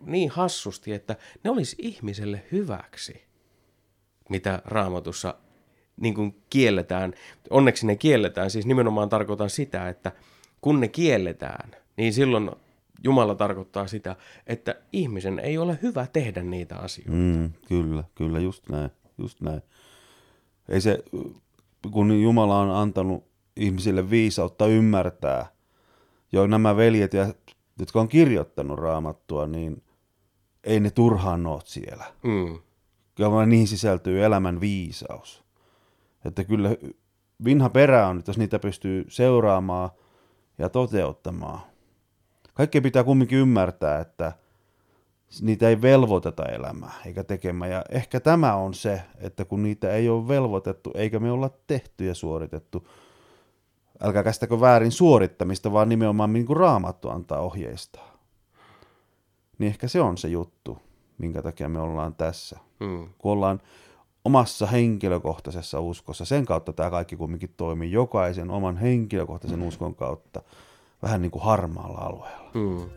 niin 0.00 0.30
hassusti, 0.30 0.92
että 0.92 1.16
ne 1.44 1.50
olisi 1.50 1.76
ihmiselle 1.78 2.42
hyväksi, 2.52 3.24
mitä 4.28 4.62
raamatussa 4.64 5.34
niin 5.96 6.14
kuin 6.14 6.42
kielletään. 6.50 7.14
Onneksi 7.50 7.86
ne 7.86 7.96
kielletään, 7.96 8.50
siis 8.50 8.66
nimenomaan 8.66 9.08
tarkoitan 9.08 9.50
sitä, 9.50 9.88
että 9.88 10.12
kun 10.60 10.80
ne 10.80 10.88
kielletään, 10.88 11.70
niin 11.98 12.12
silloin 12.12 12.50
Jumala 13.04 13.34
tarkoittaa 13.34 13.86
sitä, 13.86 14.16
että 14.46 14.74
ihmisen 14.92 15.38
ei 15.38 15.58
ole 15.58 15.78
hyvä 15.82 16.06
tehdä 16.12 16.42
niitä 16.42 16.76
asioita. 16.76 17.12
Mm, 17.12 17.52
kyllä, 17.68 18.04
kyllä, 18.14 18.38
just 18.40 18.68
näin, 18.68 18.90
just 19.18 19.40
näin. 19.40 19.62
Ei 20.68 20.80
se, 20.80 20.98
kun 21.90 22.22
Jumala 22.22 22.60
on 22.60 22.70
antanut 22.70 23.24
ihmisille 23.56 24.10
viisautta 24.10 24.66
ymmärtää, 24.66 25.46
jo 26.32 26.46
nämä 26.46 26.76
veljet, 26.76 27.14
ja, 27.14 27.34
jotka 27.78 28.00
on 28.00 28.08
kirjoittanut 28.08 28.78
raamattua, 28.78 29.46
niin 29.46 29.82
ei 30.64 30.80
ne 30.80 30.90
turhaan 30.90 31.46
ole 31.46 31.60
siellä. 31.64 32.04
Mm. 32.22 32.58
Kyllä 33.14 33.46
niihin 33.46 33.68
sisältyy 33.68 34.24
elämän 34.24 34.60
viisaus. 34.60 35.44
Että 36.24 36.44
kyllä 36.44 36.70
vinha 37.44 37.68
perä 37.68 38.06
on, 38.06 38.18
että 38.18 38.30
jos 38.30 38.38
niitä 38.38 38.58
pystyy 38.58 39.04
seuraamaan 39.08 39.90
ja 40.58 40.68
toteuttamaan, 40.68 41.60
kaikkea 42.58 42.82
pitää 42.82 43.04
kumminkin 43.04 43.38
ymmärtää, 43.38 44.00
että 44.00 44.32
niitä 45.40 45.68
ei 45.68 45.82
velvoiteta 45.82 46.44
elämään 46.44 46.92
eikä 47.06 47.24
tekemään. 47.24 47.70
Ja 47.70 47.84
ehkä 47.90 48.20
tämä 48.20 48.54
on 48.54 48.74
se, 48.74 49.02
että 49.18 49.44
kun 49.44 49.62
niitä 49.62 49.92
ei 49.92 50.08
ole 50.08 50.28
velvoitettu 50.28 50.92
eikä 50.94 51.18
me 51.18 51.30
olla 51.30 51.50
tehty 51.66 52.04
ja 52.04 52.14
suoritettu, 52.14 52.88
älkää 54.02 54.22
käsittäkö 54.22 54.60
väärin 54.60 54.92
suorittamista, 54.92 55.72
vaan 55.72 55.88
nimenomaan 55.88 56.32
niin 56.32 56.46
kuin 56.46 56.56
raamattu 56.56 57.08
antaa 57.08 57.40
ohjeista. 57.40 58.00
Niin 59.58 59.68
ehkä 59.68 59.88
se 59.88 60.00
on 60.00 60.18
se 60.18 60.28
juttu, 60.28 60.78
minkä 61.18 61.42
takia 61.42 61.68
me 61.68 61.80
ollaan 61.80 62.14
tässä. 62.14 62.58
Hmm. 62.84 63.08
Kun 63.18 63.32
ollaan 63.32 63.60
omassa 64.24 64.66
henkilökohtaisessa 64.66 65.80
uskossa, 65.80 66.24
sen 66.24 66.46
kautta 66.46 66.72
tämä 66.72 66.90
kaikki 66.90 67.16
kumminkin 67.16 67.54
toimii, 67.56 67.92
jokaisen 67.92 68.50
oman 68.50 68.76
henkilökohtaisen 68.76 69.62
uskon 69.62 69.94
kautta– 69.94 70.42
vähän 71.02 71.22
niin 71.22 71.30
kuin 71.30 71.44
harmaalla 71.44 71.98
alueella. 71.98 72.50
Mm. 72.54 72.90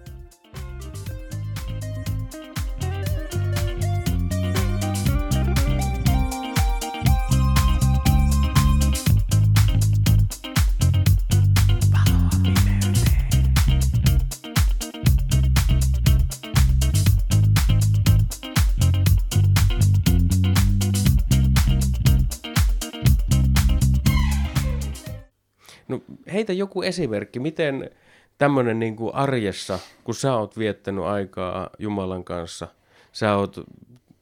Heitä 26.52 26.60
joku 26.60 26.82
esimerkki, 26.82 27.40
miten 27.40 27.90
tämmöinen 28.38 28.80
niin 28.80 28.96
kuin 28.96 29.16
arjessa, 29.16 29.80
kun 30.04 30.16
sä 30.16 30.36
oot 30.36 30.58
viettänyt 30.58 31.06
aikaa 31.06 31.70
Jumalan 31.80 32.24
kanssa, 32.24 32.68
sä 33.12 33.36
oot 33.36 33.56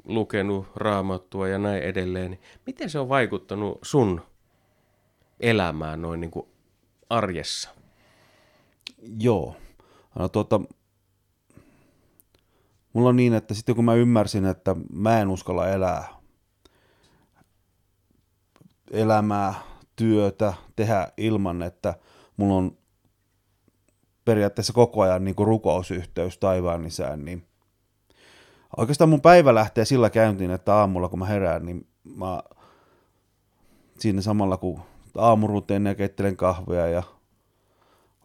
lukenut 0.05 0.67
raamattua 0.75 1.48
ja 1.48 1.57
näin 1.57 1.83
edelleen, 1.83 2.31
niin 2.31 2.41
miten 2.65 2.89
se 2.89 3.00
on 3.00 3.09
vaikuttanut 3.09 3.79
sun 3.81 4.21
elämään 5.39 6.01
noin 6.01 6.19
niin 6.19 6.31
kuin 6.31 6.48
arjessa? 7.09 7.69
Joo. 9.19 9.55
No, 10.19 10.29
tuota, 10.29 10.62
mulla 12.93 13.09
on 13.09 13.15
niin, 13.15 13.33
että 13.33 13.53
sitten 13.53 13.75
kun 13.75 13.86
mä 13.86 13.93
ymmärsin, 13.93 14.45
että 14.45 14.75
mä 14.93 15.21
en 15.21 15.29
uskalla 15.29 15.69
elää 15.69 16.07
elämää 18.91 19.53
työtä 19.95 20.53
tehdä 20.75 21.07
ilman, 21.17 21.62
että 21.63 21.95
mulla 22.39 22.55
on 22.55 22.77
periaatteessa 24.25 24.74
koko 24.74 25.01
ajan 25.01 25.24
niin 25.24 25.36
kuin 25.36 25.48
rukousyhteys 25.48 26.38
taivaan 26.38 26.86
isään, 26.86 27.25
niin 27.25 27.46
oikeastaan 28.77 29.10
mun 29.10 29.22
päivä 29.22 29.55
lähtee 29.55 29.86
sillä 29.86 30.10
käyntiin, 30.10 30.51
että 30.51 30.75
aamulla 30.75 31.10
kun 31.10 31.19
mä 31.19 31.25
herään, 31.25 31.65
niin 31.65 31.88
mä 32.03 32.43
siinä 34.00 34.22
samalla 34.22 34.58
kun 34.58 34.79
aamuruuteen 35.17 35.86
ja 35.86 35.96
keittelen 35.96 36.38
kahvia 36.38 36.88
ja 36.88 37.03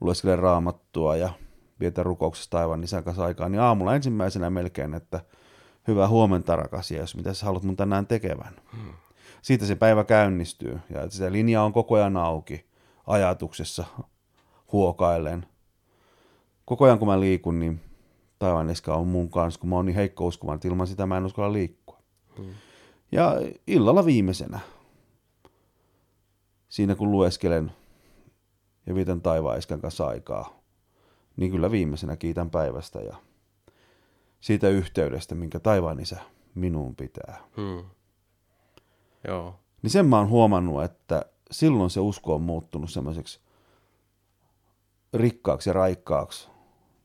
lueskelen 0.00 0.38
raamattua 0.38 1.16
ja 1.16 1.30
vietän 1.80 2.06
rukouksessa 2.06 2.50
taivaan 2.50 2.84
isän 2.84 3.04
kanssa 3.04 3.24
aikaa, 3.24 3.48
niin 3.48 3.60
aamulla 3.60 3.94
ensimmäisenä 3.94 4.50
melkein, 4.50 4.94
että 4.94 5.20
hyvää 5.88 6.08
huomenta 6.08 6.56
rakas 6.56 6.90
Jeesus, 6.90 7.16
mitä 7.16 7.34
sä 7.34 7.46
haluat 7.46 7.62
mun 7.62 7.76
tänään 7.76 8.06
tekevän. 8.06 8.54
Hmm. 8.72 8.92
Siitä 9.42 9.66
se 9.66 9.74
päivä 9.74 10.04
käynnistyy 10.04 10.80
ja 10.90 11.10
se 11.10 11.32
linja 11.32 11.62
on 11.62 11.72
koko 11.72 11.94
ajan 11.94 12.16
auki 12.16 12.73
ajatuksessa 13.06 13.84
huokaillen. 14.72 15.46
Koko 16.64 16.84
ajan 16.84 16.98
kun 16.98 17.08
mä 17.08 17.20
liikun, 17.20 17.58
niin 17.58 17.80
taivaan 18.38 18.70
iska 18.70 18.94
on 18.94 19.06
mun 19.06 19.30
kanssa, 19.30 19.60
kun 19.60 19.70
mä 19.70 19.76
oon 19.76 19.86
niin 19.86 19.96
heikko 19.96 20.26
uskovan, 20.26 20.54
että 20.54 20.68
ilman 20.68 20.86
sitä 20.86 21.06
mä 21.06 21.16
en 21.16 21.26
uskalla 21.26 21.52
liikkua. 21.52 21.98
Hmm. 22.38 22.54
Ja 23.12 23.34
illalla 23.66 24.04
viimeisenä, 24.04 24.60
siinä 26.68 26.94
kun 26.94 27.10
lueskelen 27.10 27.72
ja 28.86 28.94
vietän 28.94 29.20
taivaan 29.20 29.58
iskan 29.58 29.80
kanssa 29.80 30.06
aikaa, 30.06 30.60
niin 31.36 31.50
kyllä 31.50 31.70
viimeisenä 31.70 32.16
kiitän 32.16 32.50
päivästä 32.50 33.00
ja 33.00 33.16
siitä 34.40 34.68
yhteydestä, 34.68 35.34
minkä 35.34 35.60
taivaan 35.60 36.00
isä 36.00 36.20
minuun 36.54 36.96
pitää. 36.96 37.42
Hmm. 37.56 37.84
Joo. 39.28 39.54
Niin 39.82 39.90
sen 39.90 40.06
mä 40.06 40.18
oon 40.18 40.28
huomannut, 40.28 40.82
että 40.82 41.24
silloin 41.50 41.90
se 41.90 42.00
usko 42.00 42.34
on 42.34 42.42
muuttunut 42.42 42.90
semmoiseksi 42.90 43.40
rikkaaksi 45.14 45.70
ja 45.70 45.74
raikkaaksi. 45.74 46.48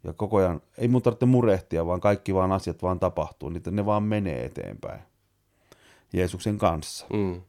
Ja 0.04 0.14
koko 0.14 0.38
ajan, 0.38 0.62
ei 0.78 0.88
mun 0.88 1.02
tarvitse 1.02 1.26
murehtia, 1.26 1.86
vaan 1.86 2.02
kaikki 2.02 2.34
vaan 2.34 2.52
asiat 2.52 2.82
vaan 2.82 3.00
tapahtuu, 3.00 3.50
niitä 3.50 3.72
ne 3.72 3.86
vaan 3.86 4.04
menee 4.04 4.46
eteenpäin. 4.46 5.02
Jeesuksen 6.14 6.58
kanssa. 6.58 7.06
Mm, 7.14 7.42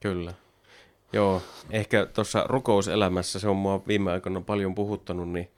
kyllä. 0.00 0.34
Joo, 1.12 1.42
ehkä 1.70 2.06
tuossa 2.06 2.44
rukouselämässä, 2.48 3.38
se 3.38 3.48
on 3.48 3.56
mua 3.56 3.82
viime 3.86 4.12
aikoina 4.12 4.40
paljon 4.40 4.74
puhuttanut, 4.74 5.28
niin 5.28 5.50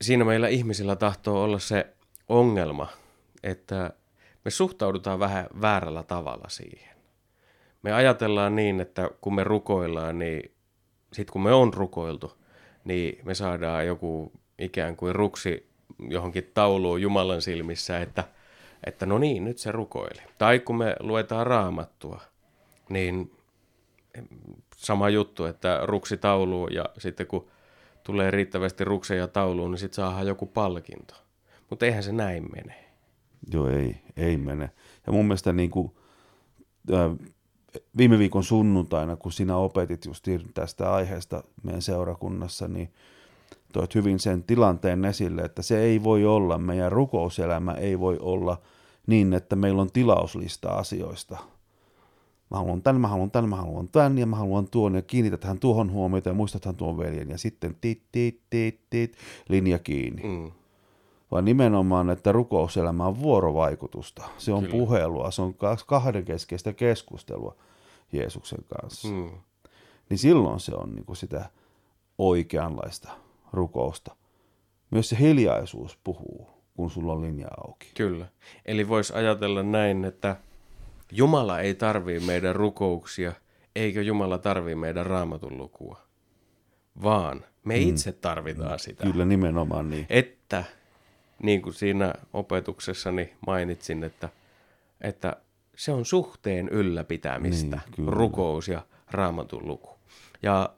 siinä 0.00 0.24
meillä 0.24 0.48
ihmisillä 0.48 0.96
tahtoo 0.96 1.42
olla 1.42 1.58
se 1.58 1.94
ongelma, 2.28 2.88
että 3.42 3.90
me 4.44 4.50
suhtaudutaan 4.50 5.18
vähän 5.18 5.46
väärällä 5.60 6.02
tavalla 6.02 6.48
siihen. 6.48 6.93
Me 7.84 7.92
ajatellaan 7.92 8.56
niin, 8.56 8.80
että 8.80 9.10
kun 9.20 9.34
me 9.34 9.44
rukoillaan, 9.44 10.18
niin 10.18 10.54
sitten 11.12 11.32
kun 11.32 11.42
me 11.42 11.52
on 11.52 11.74
rukoiltu, 11.74 12.32
niin 12.84 13.18
me 13.24 13.34
saadaan 13.34 13.86
joku 13.86 14.32
ikään 14.58 14.96
kuin 14.96 15.14
ruksi 15.14 15.70
johonkin 16.08 16.50
tauluun 16.54 17.02
Jumalan 17.02 17.42
silmissä, 17.42 18.00
että, 18.00 18.24
että 18.86 19.06
no 19.06 19.18
niin, 19.18 19.44
nyt 19.44 19.58
se 19.58 19.72
rukoili. 19.72 20.22
Tai 20.38 20.58
kun 20.58 20.76
me 20.76 20.96
luetaan 21.00 21.46
raamattua, 21.46 22.20
niin 22.88 23.32
sama 24.76 25.08
juttu, 25.08 25.44
että 25.44 25.80
ruksi 25.82 26.16
tauluun 26.16 26.74
ja 26.74 26.84
sitten 26.98 27.26
kun 27.26 27.48
tulee 28.02 28.30
riittävästi 28.30 28.84
rukseja 28.84 29.28
tauluun, 29.28 29.70
niin 29.70 29.78
sitten 29.78 29.96
saadaan 29.96 30.26
joku 30.26 30.46
palkinto. 30.46 31.14
Mutta 31.70 31.86
eihän 31.86 32.02
se 32.02 32.12
näin 32.12 32.46
mene. 32.56 32.84
Joo, 33.52 33.68
ei, 33.68 33.96
ei 34.16 34.36
mene. 34.36 34.70
Ja 35.06 35.12
mun 35.12 35.24
mielestä 35.24 35.52
niin 35.52 35.70
kuin, 35.70 35.92
äh, 36.92 37.30
viime 37.96 38.18
viikon 38.18 38.44
sunnuntaina, 38.44 39.16
kun 39.16 39.32
sinä 39.32 39.56
opetit 39.56 40.04
just 40.04 40.26
tästä 40.54 40.92
aiheesta 40.92 41.44
meidän 41.62 41.82
seurakunnassa, 41.82 42.68
niin 42.68 42.92
toit 43.72 43.94
hyvin 43.94 44.18
sen 44.18 44.42
tilanteen 44.42 45.04
esille, 45.04 45.42
että 45.42 45.62
se 45.62 45.80
ei 45.80 46.02
voi 46.02 46.24
olla, 46.24 46.58
meidän 46.58 46.92
rukouselämä 46.92 47.72
ei 47.72 48.00
voi 48.00 48.18
olla 48.20 48.60
niin, 49.06 49.32
että 49.32 49.56
meillä 49.56 49.82
on 49.82 49.92
tilauslista 49.92 50.68
asioista. 50.68 51.38
Mä 52.50 52.56
haluan 52.56 52.82
tämän, 52.82 53.00
mä 53.00 53.08
haluan 53.08 53.30
tämän, 53.30 53.50
mä 53.50 53.56
haluan 53.56 53.88
tämän 53.88 54.18
ja 54.18 54.26
mä 54.26 54.36
haluan 54.36 54.68
tuon 54.70 54.94
ja 54.94 55.02
kiinnitetään 55.02 55.58
tuohon 55.58 55.92
huomiota 55.92 56.28
ja 56.28 56.34
muistathan 56.34 56.76
tuon 56.76 56.98
veljen 56.98 57.30
ja 57.30 57.38
sitten 57.38 57.76
tit, 57.80 58.02
tit, 58.12 58.40
tit, 58.50 58.80
tit, 58.90 59.16
linja 59.48 59.78
kiinni. 59.78 60.22
Mm 60.22 60.52
vaan 61.34 61.44
nimenomaan, 61.44 62.10
että 62.10 62.32
rukouselämä 62.32 63.06
on 63.06 63.22
vuorovaikutusta. 63.22 64.22
Se 64.38 64.52
on 64.52 64.64
Kyllä. 64.64 64.72
puhelua, 64.72 65.30
se 65.30 65.42
on 65.42 65.54
kahdenkeskeistä 65.86 66.72
keskustelua 66.72 67.56
Jeesuksen 68.12 68.64
kanssa. 68.78 69.08
Mm. 69.08 69.30
Niin 70.10 70.18
silloin 70.18 70.60
se 70.60 70.74
on 70.74 70.94
niin 70.94 71.04
kuin 71.04 71.16
sitä 71.16 71.50
oikeanlaista 72.18 73.12
rukousta. 73.52 74.16
Myös 74.90 75.08
se 75.08 75.18
hiljaisuus 75.18 75.98
puhuu, 76.04 76.48
kun 76.76 76.90
sulla 76.90 77.12
on 77.12 77.22
linja 77.22 77.48
auki. 77.66 77.90
Kyllä. 77.94 78.26
Eli 78.66 78.88
voisi 78.88 79.14
ajatella 79.14 79.62
näin, 79.62 80.04
että 80.04 80.36
Jumala 81.12 81.60
ei 81.60 81.74
tarvii 81.74 82.20
meidän 82.20 82.56
rukouksia, 82.56 83.32
eikä 83.76 84.02
Jumala 84.02 84.38
tarvii 84.38 84.74
meidän 84.74 85.06
raamatun 85.06 85.58
lukua, 85.58 85.98
vaan 87.02 87.44
me 87.64 87.76
mm. 87.76 87.88
itse 87.88 88.12
tarvitaan 88.12 88.78
sitä. 88.78 89.02
Kyllä, 89.02 89.24
nimenomaan 89.24 89.90
niin. 89.90 90.06
Että 90.10 90.64
niin 91.42 91.62
kuin 91.62 91.74
siinä 91.74 92.14
opetuksessani 92.32 93.32
mainitsin, 93.46 94.04
että, 94.04 94.28
että 95.00 95.36
se 95.76 95.92
on 95.92 96.04
suhteen 96.04 96.68
ylläpitämistä, 96.68 97.80
niin, 97.96 98.08
rukous 98.08 98.68
ja 98.68 98.82
raamatun 99.10 99.68
luku. 99.68 99.90
Ja 100.42 100.74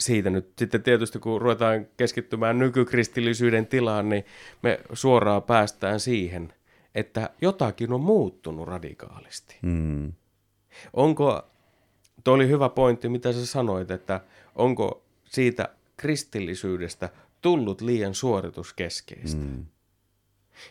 siitä 0.00 0.30
nyt 0.30 0.52
sitten 0.58 0.82
tietysti, 0.82 1.18
kun 1.18 1.40
ruvetaan 1.40 1.86
keskittymään 1.96 2.58
nykykristillisyyden 2.58 3.66
tilaan, 3.66 4.08
niin 4.08 4.24
me 4.62 4.80
suoraan 4.92 5.42
päästään 5.42 6.00
siihen, 6.00 6.52
että 6.94 7.30
jotakin 7.40 7.92
on 7.92 8.00
muuttunut 8.00 8.68
radikaalisti. 8.68 9.56
Mm. 9.62 10.12
Onko, 10.92 11.42
tuo 12.24 12.34
oli 12.34 12.48
hyvä 12.48 12.68
pointti, 12.68 13.08
mitä 13.08 13.32
sä 13.32 13.46
sanoit, 13.46 13.90
että 13.90 14.20
onko 14.54 15.02
siitä 15.24 15.68
kristillisyydestä 15.96 17.08
tullut 17.40 17.80
liian 17.80 18.14
suorituskeskeistä. 18.14 19.42
Mm. 19.42 19.66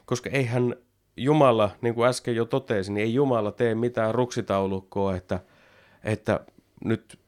Koska 0.06 0.30
eihän 0.30 0.76
Jumala, 1.18 1.72
niin 1.82 1.96
kuin 1.96 2.10
äsken 2.10 2.36
jo 2.36 2.46
totesin, 2.46 2.94
niin 2.94 3.06
ei 3.06 3.14
Jumala 3.14 3.52
tee 3.52 3.76
mitään 3.76 4.16
ruksitaulukkoa, 4.16 5.16
että, 5.16 5.40
että 6.04 6.40
nyt 6.86 7.20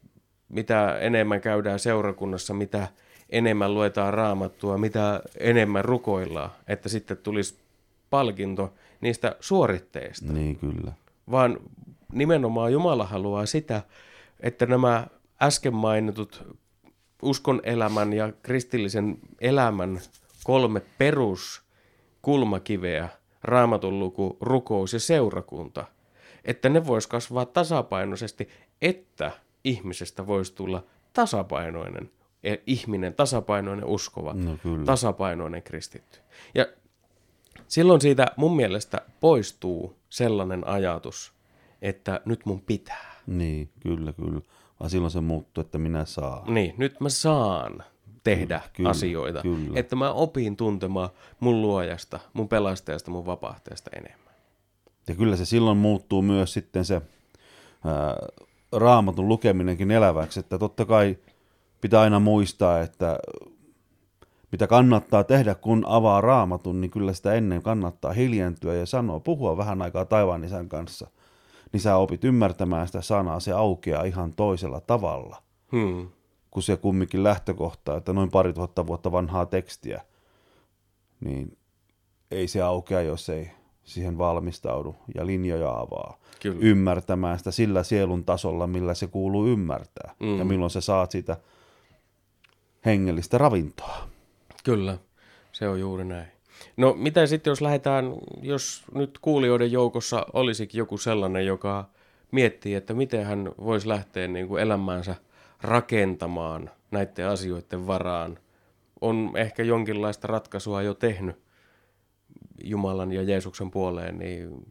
mitä 0.49 0.97
enemmän 0.99 1.41
käydään 1.41 1.79
seurakunnassa, 1.79 2.53
mitä 2.53 2.87
enemmän 3.29 3.73
luetaan 3.73 4.13
raamattua, 4.13 4.77
mitä 4.77 5.21
enemmän 5.39 5.85
rukoillaan, 5.85 6.51
että 6.67 6.89
sitten 6.89 7.17
tulisi 7.17 7.59
palkinto 8.09 8.73
niistä 9.01 9.35
suoritteista. 9.39 10.33
Niin, 10.33 10.55
kyllä. 10.55 10.91
Vaan 11.31 11.59
nimenomaan 12.13 12.71
Jumala 12.71 13.05
haluaa 13.05 13.45
sitä, 13.45 13.81
että 14.39 14.65
nämä 14.65 15.07
äsken 15.41 15.73
mainitut 15.73 16.57
uskon 17.21 17.61
elämän 17.63 18.13
ja 18.13 18.33
kristillisen 18.43 19.17
elämän 19.41 19.99
kolme 20.43 20.81
peruskulmakiveä, 20.97 23.09
raamatun 23.43 23.99
luku, 23.99 24.37
rukous 24.41 24.93
ja 24.93 24.99
seurakunta, 24.99 25.85
että 26.45 26.69
ne 26.69 26.85
vois 26.85 27.07
kasvaa 27.07 27.45
tasapainoisesti, 27.45 28.49
että 28.81 29.31
ihmisestä 29.63 30.27
voisi 30.27 30.55
tulla 30.55 30.83
tasapainoinen 31.13 32.11
e, 32.43 32.55
ihminen, 32.67 33.13
tasapainoinen 33.13 33.85
uskova, 33.85 34.33
no, 34.33 34.57
tasapainoinen 34.85 35.63
kristitty. 35.63 36.19
Ja 36.55 36.65
silloin 37.67 38.01
siitä 38.01 38.25
mun 38.35 38.55
mielestä 38.55 39.01
poistuu 39.19 39.95
sellainen 40.09 40.67
ajatus, 40.67 41.33
että 41.81 42.21
nyt 42.25 42.45
mun 42.45 42.61
pitää. 42.61 43.11
Niin, 43.27 43.69
kyllä, 43.79 44.13
kyllä 44.13 44.41
vaan 44.81 44.89
silloin 44.89 45.11
se 45.11 45.21
muuttuu, 45.21 45.61
että 45.61 45.77
minä 45.77 46.05
saan. 46.05 46.53
Niin, 46.53 46.73
nyt 46.77 46.99
mä 46.99 47.09
saan 47.09 47.83
tehdä 48.23 48.61
kyllä, 48.73 48.89
asioita, 48.89 49.41
kyllä. 49.41 49.79
että 49.79 49.95
mä 49.95 50.11
opin 50.11 50.57
tuntemaan 50.57 51.09
mun 51.39 51.61
luojasta, 51.61 52.19
mun 52.33 52.47
pelastajasta, 52.47 53.11
mun 53.11 53.25
vapahtajasta 53.25 53.89
enemmän. 53.93 54.33
Ja 55.07 55.15
kyllä 55.15 55.35
se 55.35 55.45
silloin 55.45 55.77
muuttuu 55.77 56.21
myös 56.21 56.53
sitten 56.53 56.85
se 56.85 57.01
ää, 57.85 58.15
raamatun 58.71 59.27
lukeminenkin 59.27 59.91
eläväksi, 59.91 60.39
että 60.39 60.57
totta 60.57 60.85
kai 60.85 61.17
pitää 61.81 62.01
aina 62.01 62.19
muistaa, 62.19 62.81
että 62.81 63.19
mitä 64.51 64.67
kannattaa 64.67 65.23
tehdä, 65.23 65.55
kun 65.55 65.83
avaa 65.87 66.21
raamatun, 66.21 66.81
niin 66.81 66.91
kyllä 66.91 67.13
sitä 67.13 67.33
ennen 67.33 67.61
kannattaa 67.61 68.13
hiljentyä 68.13 68.73
ja 68.73 68.85
sanoa, 68.85 69.19
puhua 69.19 69.57
vähän 69.57 69.81
aikaa 69.81 70.05
taivaan 70.05 70.43
isän 70.43 70.69
kanssa– 70.69 71.07
niin 71.73 71.81
sä 71.81 71.97
opit 71.97 72.23
ymmärtämään 72.23 72.87
sitä 72.87 73.01
sanaa, 73.01 73.39
se 73.39 73.51
aukeaa 73.51 74.03
ihan 74.03 74.33
toisella 74.33 74.81
tavalla. 74.81 75.43
Hmm. 75.71 76.09
Kun 76.51 76.63
se 76.63 76.77
kumminkin 76.77 77.23
lähtökohta, 77.23 77.97
että 77.97 78.13
noin 78.13 78.31
pari 78.31 78.53
tuhatta 78.53 78.87
vuotta 78.87 79.11
vanhaa 79.11 79.45
tekstiä, 79.45 80.01
niin 81.19 81.57
ei 82.31 82.47
se 82.47 82.61
aukea, 82.61 83.01
jos 83.01 83.29
ei 83.29 83.51
siihen 83.83 84.17
valmistaudu 84.17 84.95
ja 85.15 85.25
linjoja 85.25 85.79
avaa. 85.79 86.17
Kyllä. 86.41 86.57
Ymmärtämään 86.61 87.37
sitä 87.37 87.51
sillä 87.51 87.83
sielun 87.83 88.25
tasolla, 88.25 88.67
millä 88.67 88.93
se 88.93 89.07
kuuluu 89.07 89.47
ymmärtää. 89.47 90.15
Mm. 90.19 90.39
Ja 90.39 90.45
milloin 90.45 90.71
sä 90.71 90.81
saat 90.81 91.11
sitä 91.11 91.37
hengellistä 92.85 93.37
ravintoa. 93.37 93.97
Kyllä, 94.63 94.97
se 95.51 95.67
on 95.67 95.79
juuri 95.79 96.05
näin. 96.05 96.27
No 96.77 96.93
mitä 96.93 97.25
sitten, 97.27 97.51
jos 97.51 97.61
lähdetään, 97.61 98.13
jos 98.41 98.83
nyt 98.93 99.17
kuulijoiden 99.21 99.71
joukossa 99.71 100.25
olisikin 100.33 100.79
joku 100.79 100.97
sellainen, 100.97 101.45
joka 101.45 101.89
miettii, 102.31 102.75
että 102.75 102.93
miten 102.93 103.25
hän 103.25 103.51
voisi 103.57 103.87
lähteä 103.87 104.27
niin 104.27 104.47
kuin 104.47 104.61
elämäänsä 104.61 105.15
rakentamaan 105.61 106.69
näiden 106.91 107.27
asioiden 107.27 107.87
varaan. 107.87 108.39
On 109.01 109.31
ehkä 109.35 109.63
jonkinlaista 109.63 110.27
ratkaisua 110.27 110.81
jo 110.81 110.93
tehnyt 110.93 111.35
Jumalan 112.63 113.11
ja 113.11 113.23
Jeesuksen 113.23 113.71
puoleen, 113.71 114.19
niin 114.19 114.65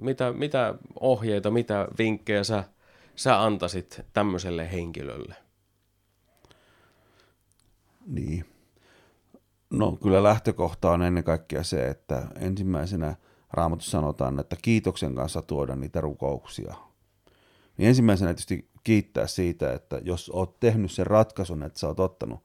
mitä, 0.00 0.32
mitä 0.32 0.74
ohjeita, 1.00 1.50
mitä 1.50 1.88
vinkkejä 1.98 2.44
sä, 2.44 2.64
sä 3.16 3.42
antaisit 3.42 4.00
tämmöiselle 4.12 4.72
henkilölle? 4.72 5.34
Niin. 8.06 8.51
No 9.72 9.96
kyllä 10.02 10.22
lähtökohta 10.22 10.90
on 10.90 11.02
ennen 11.02 11.24
kaikkea 11.24 11.62
se, 11.62 11.88
että 11.88 12.26
ensimmäisenä 12.40 13.16
Raamatussa 13.52 13.90
sanotaan, 13.90 14.38
että 14.38 14.56
kiitoksen 14.62 15.14
kanssa 15.14 15.42
tuoda 15.42 15.76
niitä 15.76 16.00
rukouksia. 16.00 16.74
Niin 17.76 17.88
ensimmäisenä 17.88 18.28
tietysti 18.28 18.70
kiittää 18.84 19.26
siitä, 19.26 19.72
että 19.72 20.00
jos 20.04 20.30
oot 20.34 20.60
tehnyt 20.60 20.92
sen 20.92 21.06
ratkaisun, 21.06 21.62
että 21.62 21.78
sä 21.78 21.86
oot 21.86 22.00
ottanut 22.00 22.40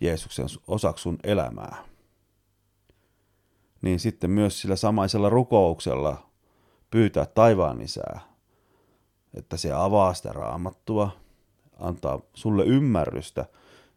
Jeesuksen 0.00 0.46
osaksi 0.68 1.02
sun 1.02 1.18
elämää, 1.24 1.76
niin 3.82 4.00
sitten 4.00 4.30
myös 4.30 4.60
sillä 4.60 4.76
samaisella 4.76 5.28
rukouksella 5.28 6.30
pyytää 6.90 7.26
taivaan 7.26 7.80
isää, 7.80 8.20
että 9.34 9.56
se 9.56 9.72
avaa 9.72 10.14
sitä 10.14 10.32
raamattua, 10.32 11.10
antaa 11.78 12.20
sulle 12.34 12.64
ymmärrystä 12.64 13.46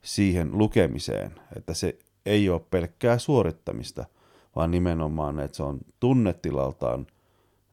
siihen 0.02 0.58
lukemiseen, 0.58 1.40
että 1.56 1.74
se 1.74 2.00
ei 2.26 2.50
ole 2.50 2.62
pelkkää 2.72 3.18
suorittamista, 3.18 4.06
vaan 4.56 4.72
nimenomaan, 4.72 5.40
että 5.40 5.58
se 5.58 5.64
on 5.64 5.80
tunnetilaltaan 6.00 7.08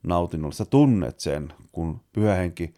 nautinnollista. 0.02 0.64
Sä 0.64 0.70
tunnet 0.70 1.20
sen, 1.20 1.52
kun 1.72 2.00
pyhä 2.12 2.34
henki 2.34 2.74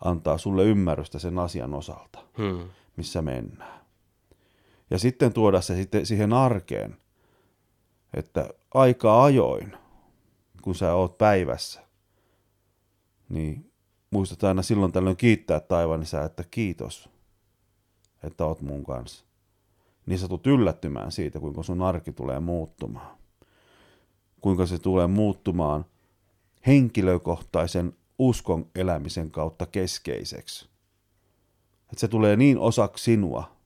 antaa 0.00 0.38
sulle 0.38 0.64
ymmärrystä 0.64 1.18
sen 1.18 1.38
asian 1.38 1.74
osalta, 1.74 2.18
Hmm. 2.38 2.68
missä 2.96 3.22
mennään. 3.22 3.80
Ja 4.90 4.98
sitten 4.98 5.32
tuoda 5.32 5.60
se 5.60 5.74
sitten 5.74 6.06
siihen 6.06 6.32
arkeen, 6.32 6.96
että 8.14 8.48
aika 8.74 9.24
ajoin, 9.24 9.76
kun 10.62 10.74
sä 10.74 10.94
oot 10.94 11.18
päivässä, 11.18 11.80
niin 13.28 13.72
muistat 14.10 14.44
aina 14.44 14.62
silloin 14.62 14.92
tällöin 14.92 15.16
kiittää 15.16 15.60
taivaan 15.60 16.02
isää, 16.02 16.24
että 16.24 16.44
kiitos, 16.50 17.08
että 18.22 18.44
oot 18.44 18.60
mun 18.60 18.84
kanssa. 18.84 19.24
Niin 20.06 20.18
sä 20.18 20.28
tulet 20.28 20.46
yllättymään 20.46 21.12
siitä, 21.12 21.40
kuinka 21.40 21.62
sun 21.62 21.82
arki 21.82 22.12
tulee 22.12 22.40
muuttumaan. 22.40 23.16
Kuinka 24.40 24.66
se 24.66 24.78
tulee 24.78 25.06
muuttumaan 25.06 25.84
henkilökohtaisen 26.66 27.92
uskon 28.18 28.66
elämisen 28.74 29.30
kautta 29.30 29.66
keskeiseksi. 29.66 30.68
Että 31.82 32.00
se 32.00 32.08
tulee 32.08 32.36
niin 32.36 32.58
osaksi 32.58 33.04
sinua, 33.04 33.56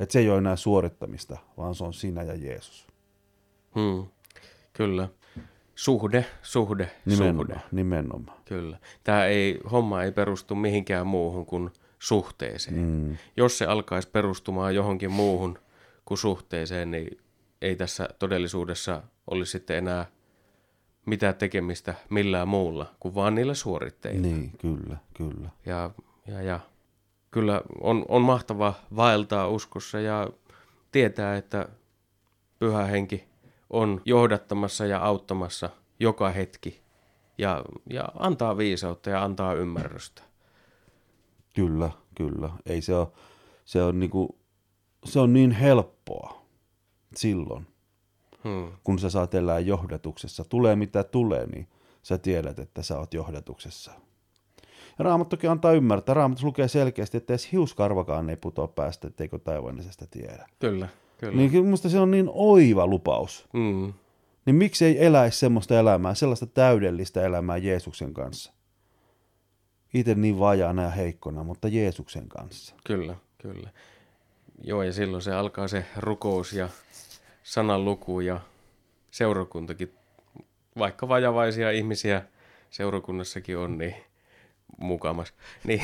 että 0.00 0.12
se 0.12 0.18
ei 0.18 0.30
ole 0.30 0.38
enää 0.38 0.56
suorittamista, 0.56 1.38
vaan 1.56 1.74
se 1.74 1.84
on 1.84 1.94
sinä 1.94 2.22
ja 2.22 2.34
Jeesus. 2.34 2.86
Hmm. 3.74 4.06
Kyllä. 4.72 5.08
Suhde, 5.74 6.24
suhde, 6.42 6.90
Nimenomaan. 7.06 7.46
suhde. 7.46 7.60
nimenomaan. 7.72 8.38
Kyllä. 8.44 8.78
Tämä 9.04 9.24
ei, 9.26 9.60
homma 9.72 10.02
ei 10.02 10.12
perustu 10.12 10.54
mihinkään 10.54 11.06
muuhun 11.06 11.46
kuin 11.46 11.70
suhteeseen. 12.00 12.76
Mm. 12.76 13.16
Jos 13.36 13.58
se 13.58 13.66
alkaisi 13.66 14.08
perustumaan 14.08 14.74
johonkin 14.74 15.10
muuhun 15.10 15.58
kuin 16.04 16.18
suhteeseen, 16.18 16.90
niin 16.90 17.18
ei 17.62 17.76
tässä 17.76 18.08
todellisuudessa 18.18 19.02
olisi 19.26 19.52
sitten 19.52 19.76
enää 19.76 20.06
mitään 21.06 21.34
tekemistä 21.34 21.94
millään 22.10 22.48
muulla 22.48 22.94
kuin 23.00 23.14
vaan 23.14 23.34
niillä 23.34 23.54
suoritteilla. 23.54 24.20
Niin, 24.20 24.52
kyllä, 24.58 24.96
kyllä. 25.14 25.50
Ja, 25.66 25.90
ja, 26.26 26.42
ja 26.42 26.60
kyllä 27.30 27.62
on, 27.80 28.04
on 28.08 28.22
mahtava 28.22 28.74
vaeltaa 28.96 29.48
uskossa 29.48 30.00
ja 30.00 30.28
tietää, 30.92 31.36
että 31.36 31.68
pyhä 32.58 32.84
henki 32.84 33.24
on 33.70 34.02
johdattamassa 34.04 34.86
ja 34.86 34.98
auttamassa 34.98 35.70
joka 36.00 36.30
hetki 36.30 36.80
ja, 37.38 37.64
ja 37.90 38.04
antaa 38.18 38.56
viisautta 38.56 39.10
ja 39.10 39.24
antaa 39.24 39.54
ymmärrystä. 39.54 40.29
Kyllä, 41.52 41.90
kyllä. 42.14 42.50
Ei 42.66 42.80
se 42.82 42.94
ole, 42.94 43.08
se 43.64 43.82
on 43.82 44.00
niinku, 44.00 44.38
se 45.04 45.20
on 45.20 45.32
niin 45.32 45.50
helppoa 45.50 46.42
silloin, 47.16 47.66
Hmm. 48.44 48.72
kun 48.84 48.98
sä 48.98 49.10
saat 49.10 49.34
elää 49.34 49.58
johdatuksessa. 49.58 50.44
Tulee 50.44 50.76
mitä 50.76 51.04
tulee, 51.04 51.46
niin 51.46 51.68
sä 52.02 52.18
tiedät, 52.18 52.58
että 52.58 52.82
sä 52.82 52.98
oot 52.98 53.14
johdatuksessa. 53.14 53.92
Ja 54.98 55.02
Raamattokin 55.04 55.50
antaa 55.50 55.72
ymmärtää. 55.72 56.14
Raamattu 56.14 56.46
lukee 56.46 56.68
selkeästi, 56.68 57.16
että 57.16 57.32
edes 57.32 57.52
hiuskarvakaan 57.52 58.30
ei 58.30 58.36
putoa 58.36 58.68
päästä, 58.68 59.08
etteikö 59.08 59.38
taivaallisesta 59.38 60.06
tiedä. 60.10 60.46
Kyllä, 60.58 60.88
kyllä. 61.18 61.36
Niin 61.36 61.50
kyllä 61.50 61.68
musta 61.68 61.88
se 61.88 61.98
on 61.98 62.10
niin 62.10 62.30
oiva 62.32 62.86
lupaus. 62.86 63.48
Hmm. 63.52 63.92
Niin 64.46 64.56
miksi 64.56 64.84
ei 64.84 65.06
eläisi 65.06 65.38
semmoista 65.38 65.78
elämää, 65.78 66.14
sellaista 66.14 66.46
täydellistä 66.46 67.22
elämää 67.22 67.56
Jeesuksen 67.56 68.14
kanssa? 68.14 68.52
Itse 69.94 70.14
niin 70.14 70.38
vajaana 70.38 70.82
ja 70.82 70.90
heikkona, 70.90 71.44
mutta 71.44 71.68
Jeesuksen 71.68 72.28
kanssa. 72.28 72.74
Kyllä, 72.84 73.16
kyllä. 73.38 73.70
Joo, 74.64 74.82
ja 74.82 74.92
silloin 74.92 75.22
se 75.22 75.34
alkaa 75.34 75.68
se 75.68 75.84
rukous 75.96 76.52
ja 76.52 76.68
sanan 77.42 77.84
luku 77.84 78.20
ja 78.20 78.40
seurakuntakin, 79.10 79.94
vaikka 80.78 81.08
vajavaisia 81.08 81.70
ihmisiä 81.70 82.22
seurakunnassakin 82.70 83.58
on, 83.58 83.78
niin 83.78 83.94
mukamas, 84.78 85.34
niin, 85.64 85.82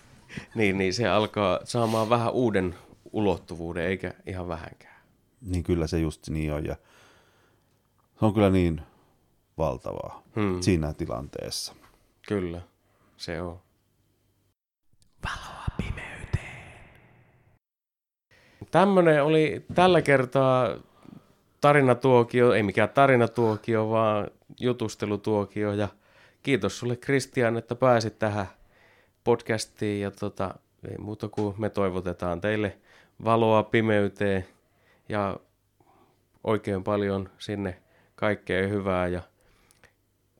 niin, 0.54 0.78
niin 0.78 0.94
se 0.94 1.08
alkaa 1.08 1.60
saamaan 1.64 2.10
vähän 2.10 2.32
uuden 2.32 2.74
ulottuvuuden, 3.12 3.84
eikä 3.86 4.14
ihan 4.26 4.48
vähänkään. 4.48 4.98
Niin 5.40 5.62
kyllä 5.64 5.86
se 5.86 5.98
just 5.98 6.28
niin 6.28 6.52
on. 6.52 6.64
Ja 6.64 6.76
se 8.18 8.24
on 8.24 8.34
kyllä 8.34 8.50
niin 8.50 8.80
valtavaa 9.58 10.22
Hmm. 10.36 10.62
siinä 10.62 10.92
tilanteessa. 10.92 11.74
Kyllä, 12.28 12.60
se 13.18 13.42
on. 13.42 13.60
Tämmönen 18.70 19.24
oli 19.24 19.64
tällä 19.74 20.02
kertaa 20.02 20.68
tarinatuokio, 21.60 22.52
ei 22.52 22.62
mikään 22.62 22.88
tarinatuokio, 22.88 23.90
vaan 23.90 24.30
jutustelutuokio. 24.60 25.72
Ja 25.72 25.88
kiitos 26.42 26.78
sulle 26.78 26.96
Kristian, 26.96 27.56
että 27.56 27.74
pääsit 27.74 28.18
tähän 28.18 28.46
podcastiin. 29.24 30.00
Ja 30.00 30.10
tota, 30.10 30.54
ei 30.90 30.98
muuta 30.98 31.28
kuin 31.28 31.54
me 31.58 31.70
toivotetaan 31.70 32.40
teille 32.40 32.78
valoa 33.24 33.62
pimeyteen 33.62 34.46
ja 35.08 35.36
oikein 36.44 36.84
paljon 36.84 37.30
sinne 37.38 37.82
kaikkea 38.14 38.68
hyvää. 38.68 39.06
Ja 39.06 39.22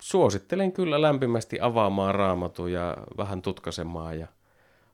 suosittelen 0.01 0.73
kyllä 0.73 1.03
lämpimästi 1.03 1.61
avaamaan 1.61 2.15
raamatun 2.15 2.73
ja 2.73 2.97
vähän 3.17 3.43
tutkaisemaan 3.43 4.19
ja 4.19 4.27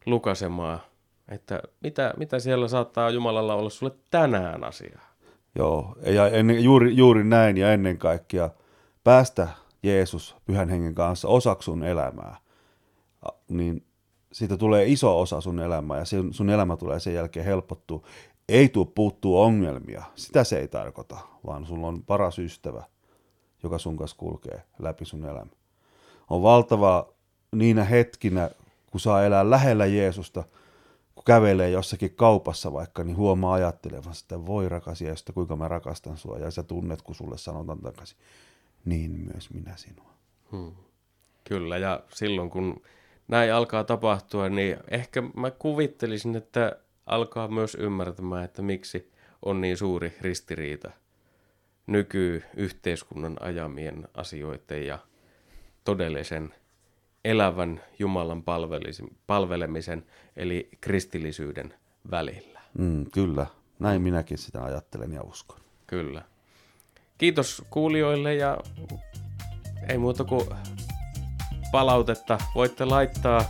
lukasemaan, 0.06 0.80
että 1.28 1.62
mitä, 1.80 2.14
mitä 2.16 2.38
siellä 2.38 2.68
saattaa 2.68 3.10
Jumalalla 3.10 3.54
olla 3.54 3.70
sulle 3.70 3.92
tänään 4.10 4.64
asiaa. 4.64 5.14
Joo, 5.58 5.96
ja 6.06 6.28
ennen, 6.28 6.64
juuri, 6.64 6.96
juuri 6.96 7.24
näin 7.24 7.56
ja 7.56 7.72
ennen 7.72 7.98
kaikkea 7.98 8.50
päästä 9.04 9.48
Jeesus 9.82 10.36
pyhän 10.44 10.68
hengen 10.68 10.94
kanssa 10.94 11.28
osaksi 11.28 11.64
sun 11.64 11.84
elämää, 11.84 12.36
niin 13.48 13.86
siitä 14.32 14.56
tulee 14.56 14.86
iso 14.86 15.20
osa 15.20 15.40
sun 15.40 15.60
elämää 15.60 15.98
ja 15.98 16.04
sun, 16.30 16.50
elämä 16.50 16.76
tulee 16.76 17.00
sen 17.00 17.14
jälkeen 17.14 17.46
helpottua. 17.46 18.02
Ei 18.48 18.68
tuu 18.68 18.84
puuttuu 18.84 19.40
ongelmia, 19.40 20.02
sitä 20.14 20.44
se 20.44 20.58
ei 20.58 20.68
tarkoita, 20.68 21.18
vaan 21.46 21.66
sulla 21.66 21.86
on 21.86 22.02
paras 22.02 22.38
ystävä, 22.38 22.84
joka 23.64 23.78
sun 23.78 23.96
kanssa 23.96 24.16
kulkee 24.16 24.62
läpi 24.78 25.04
sun 25.04 25.24
elämä. 25.24 25.50
On 26.30 26.42
valtava 26.42 27.08
niinä 27.52 27.84
hetkinä, 27.84 28.50
kun 28.90 29.00
saa 29.00 29.24
elää 29.24 29.50
lähellä 29.50 29.86
Jeesusta, 29.86 30.44
kun 31.14 31.24
kävelee 31.24 31.70
jossakin 31.70 32.14
kaupassa 32.14 32.72
vaikka, 32.72 33.04
niin 33.04 33.16
huomaa 33.16 33.54
ajattelevan 33.54 34.14
sitä, 34.14 34.46
voi 34.46 34.68
rakas 34.68 35.00
Jeesus, 35.00 35.26
kuinka 35.34 35.56
mä 35.56 35.68
rakastan 35.68 36.16
sua, 36.16 36.38
ja 36.38 36.50
sä 36.50 36.62
tunnet, 36.62 37.02
kun 37.02 37.14
sulle 37.14 37.38
sanotaan 37.38 37.78
takaisin, 37.78 38.18
niin 38.84 39.10
myös 39.10 39.50
minä 39.50 39.76
sinua. 39.76 40.10
Hmm. 40.52 40.72
Kyllä, 41.44 41.78
ja 41.78 42.00
silloin 42.08 42.50
kun 42.50 42.82
näin 43.28 43.54
alkaa 43.54 43.84
tapahtua, 43.84 44.48
niin 44.48 44.76
ehkä 44.90 45.22
mä 45.36 45.50
kuvittelisin, 45.50 46.36
että 46.36 46.76
alkaa 47.06 47.48
myös 47.48 47.74
ymmärtämään, 47.74 48.44
että 48.44 48.62
miksi 48.62 49.12
on 49.42 49.60
niin 49.60 49.76
suuri 49.76 50.16
ristiriita 50.20 50.90
nykyyhteiskunnan 51.86 53.36
ajamien 53.40 54.08
asioiden 54.14 54.86
ja 54.86 54.98
todellisen 55.84 56.54
elävän 57.24 57.80
Jumalan 57.98 58.42
palvelemisen, 59.26 60.06
eli 60.36 60.68
kristillisyyden 60.80 61.74
välillä. 62.10 62.60
Mm, 62.78 63.10
kyllä, 63.10 63.46
näin 63.78 64.02
minäkin 64.02 64.38
sitä 64.38 64.64
ajattelen 64.64 65.12
ja 65.12 65.22
uskon. 65.22 65.58
Kyllä. 65.86 66.22
Kiitos 67.18 67.62
kuulijoille 67.70 68.34
ja 68.34 68.58
ei 69.88 69.98
muuta 69.98 70.24
kuin 70.24 70.46
palautetta 71.72 72.38
voitte 72.54 72.84
laittaa 72.84 73.44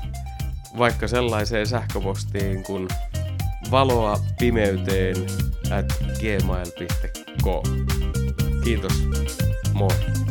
vaikka 0.78 1.08
sellaiseen 1.08 1.66
sähköpostiin 1.66 2.62
kuin 2.62 2.88
valoa 3.70 4.18
pimeyteen 4.38 5.16
at 5.70 5.86
gmail.com. 6.20 7.93
Kiitos, 8.64 8.94
moi! 9.74 10.23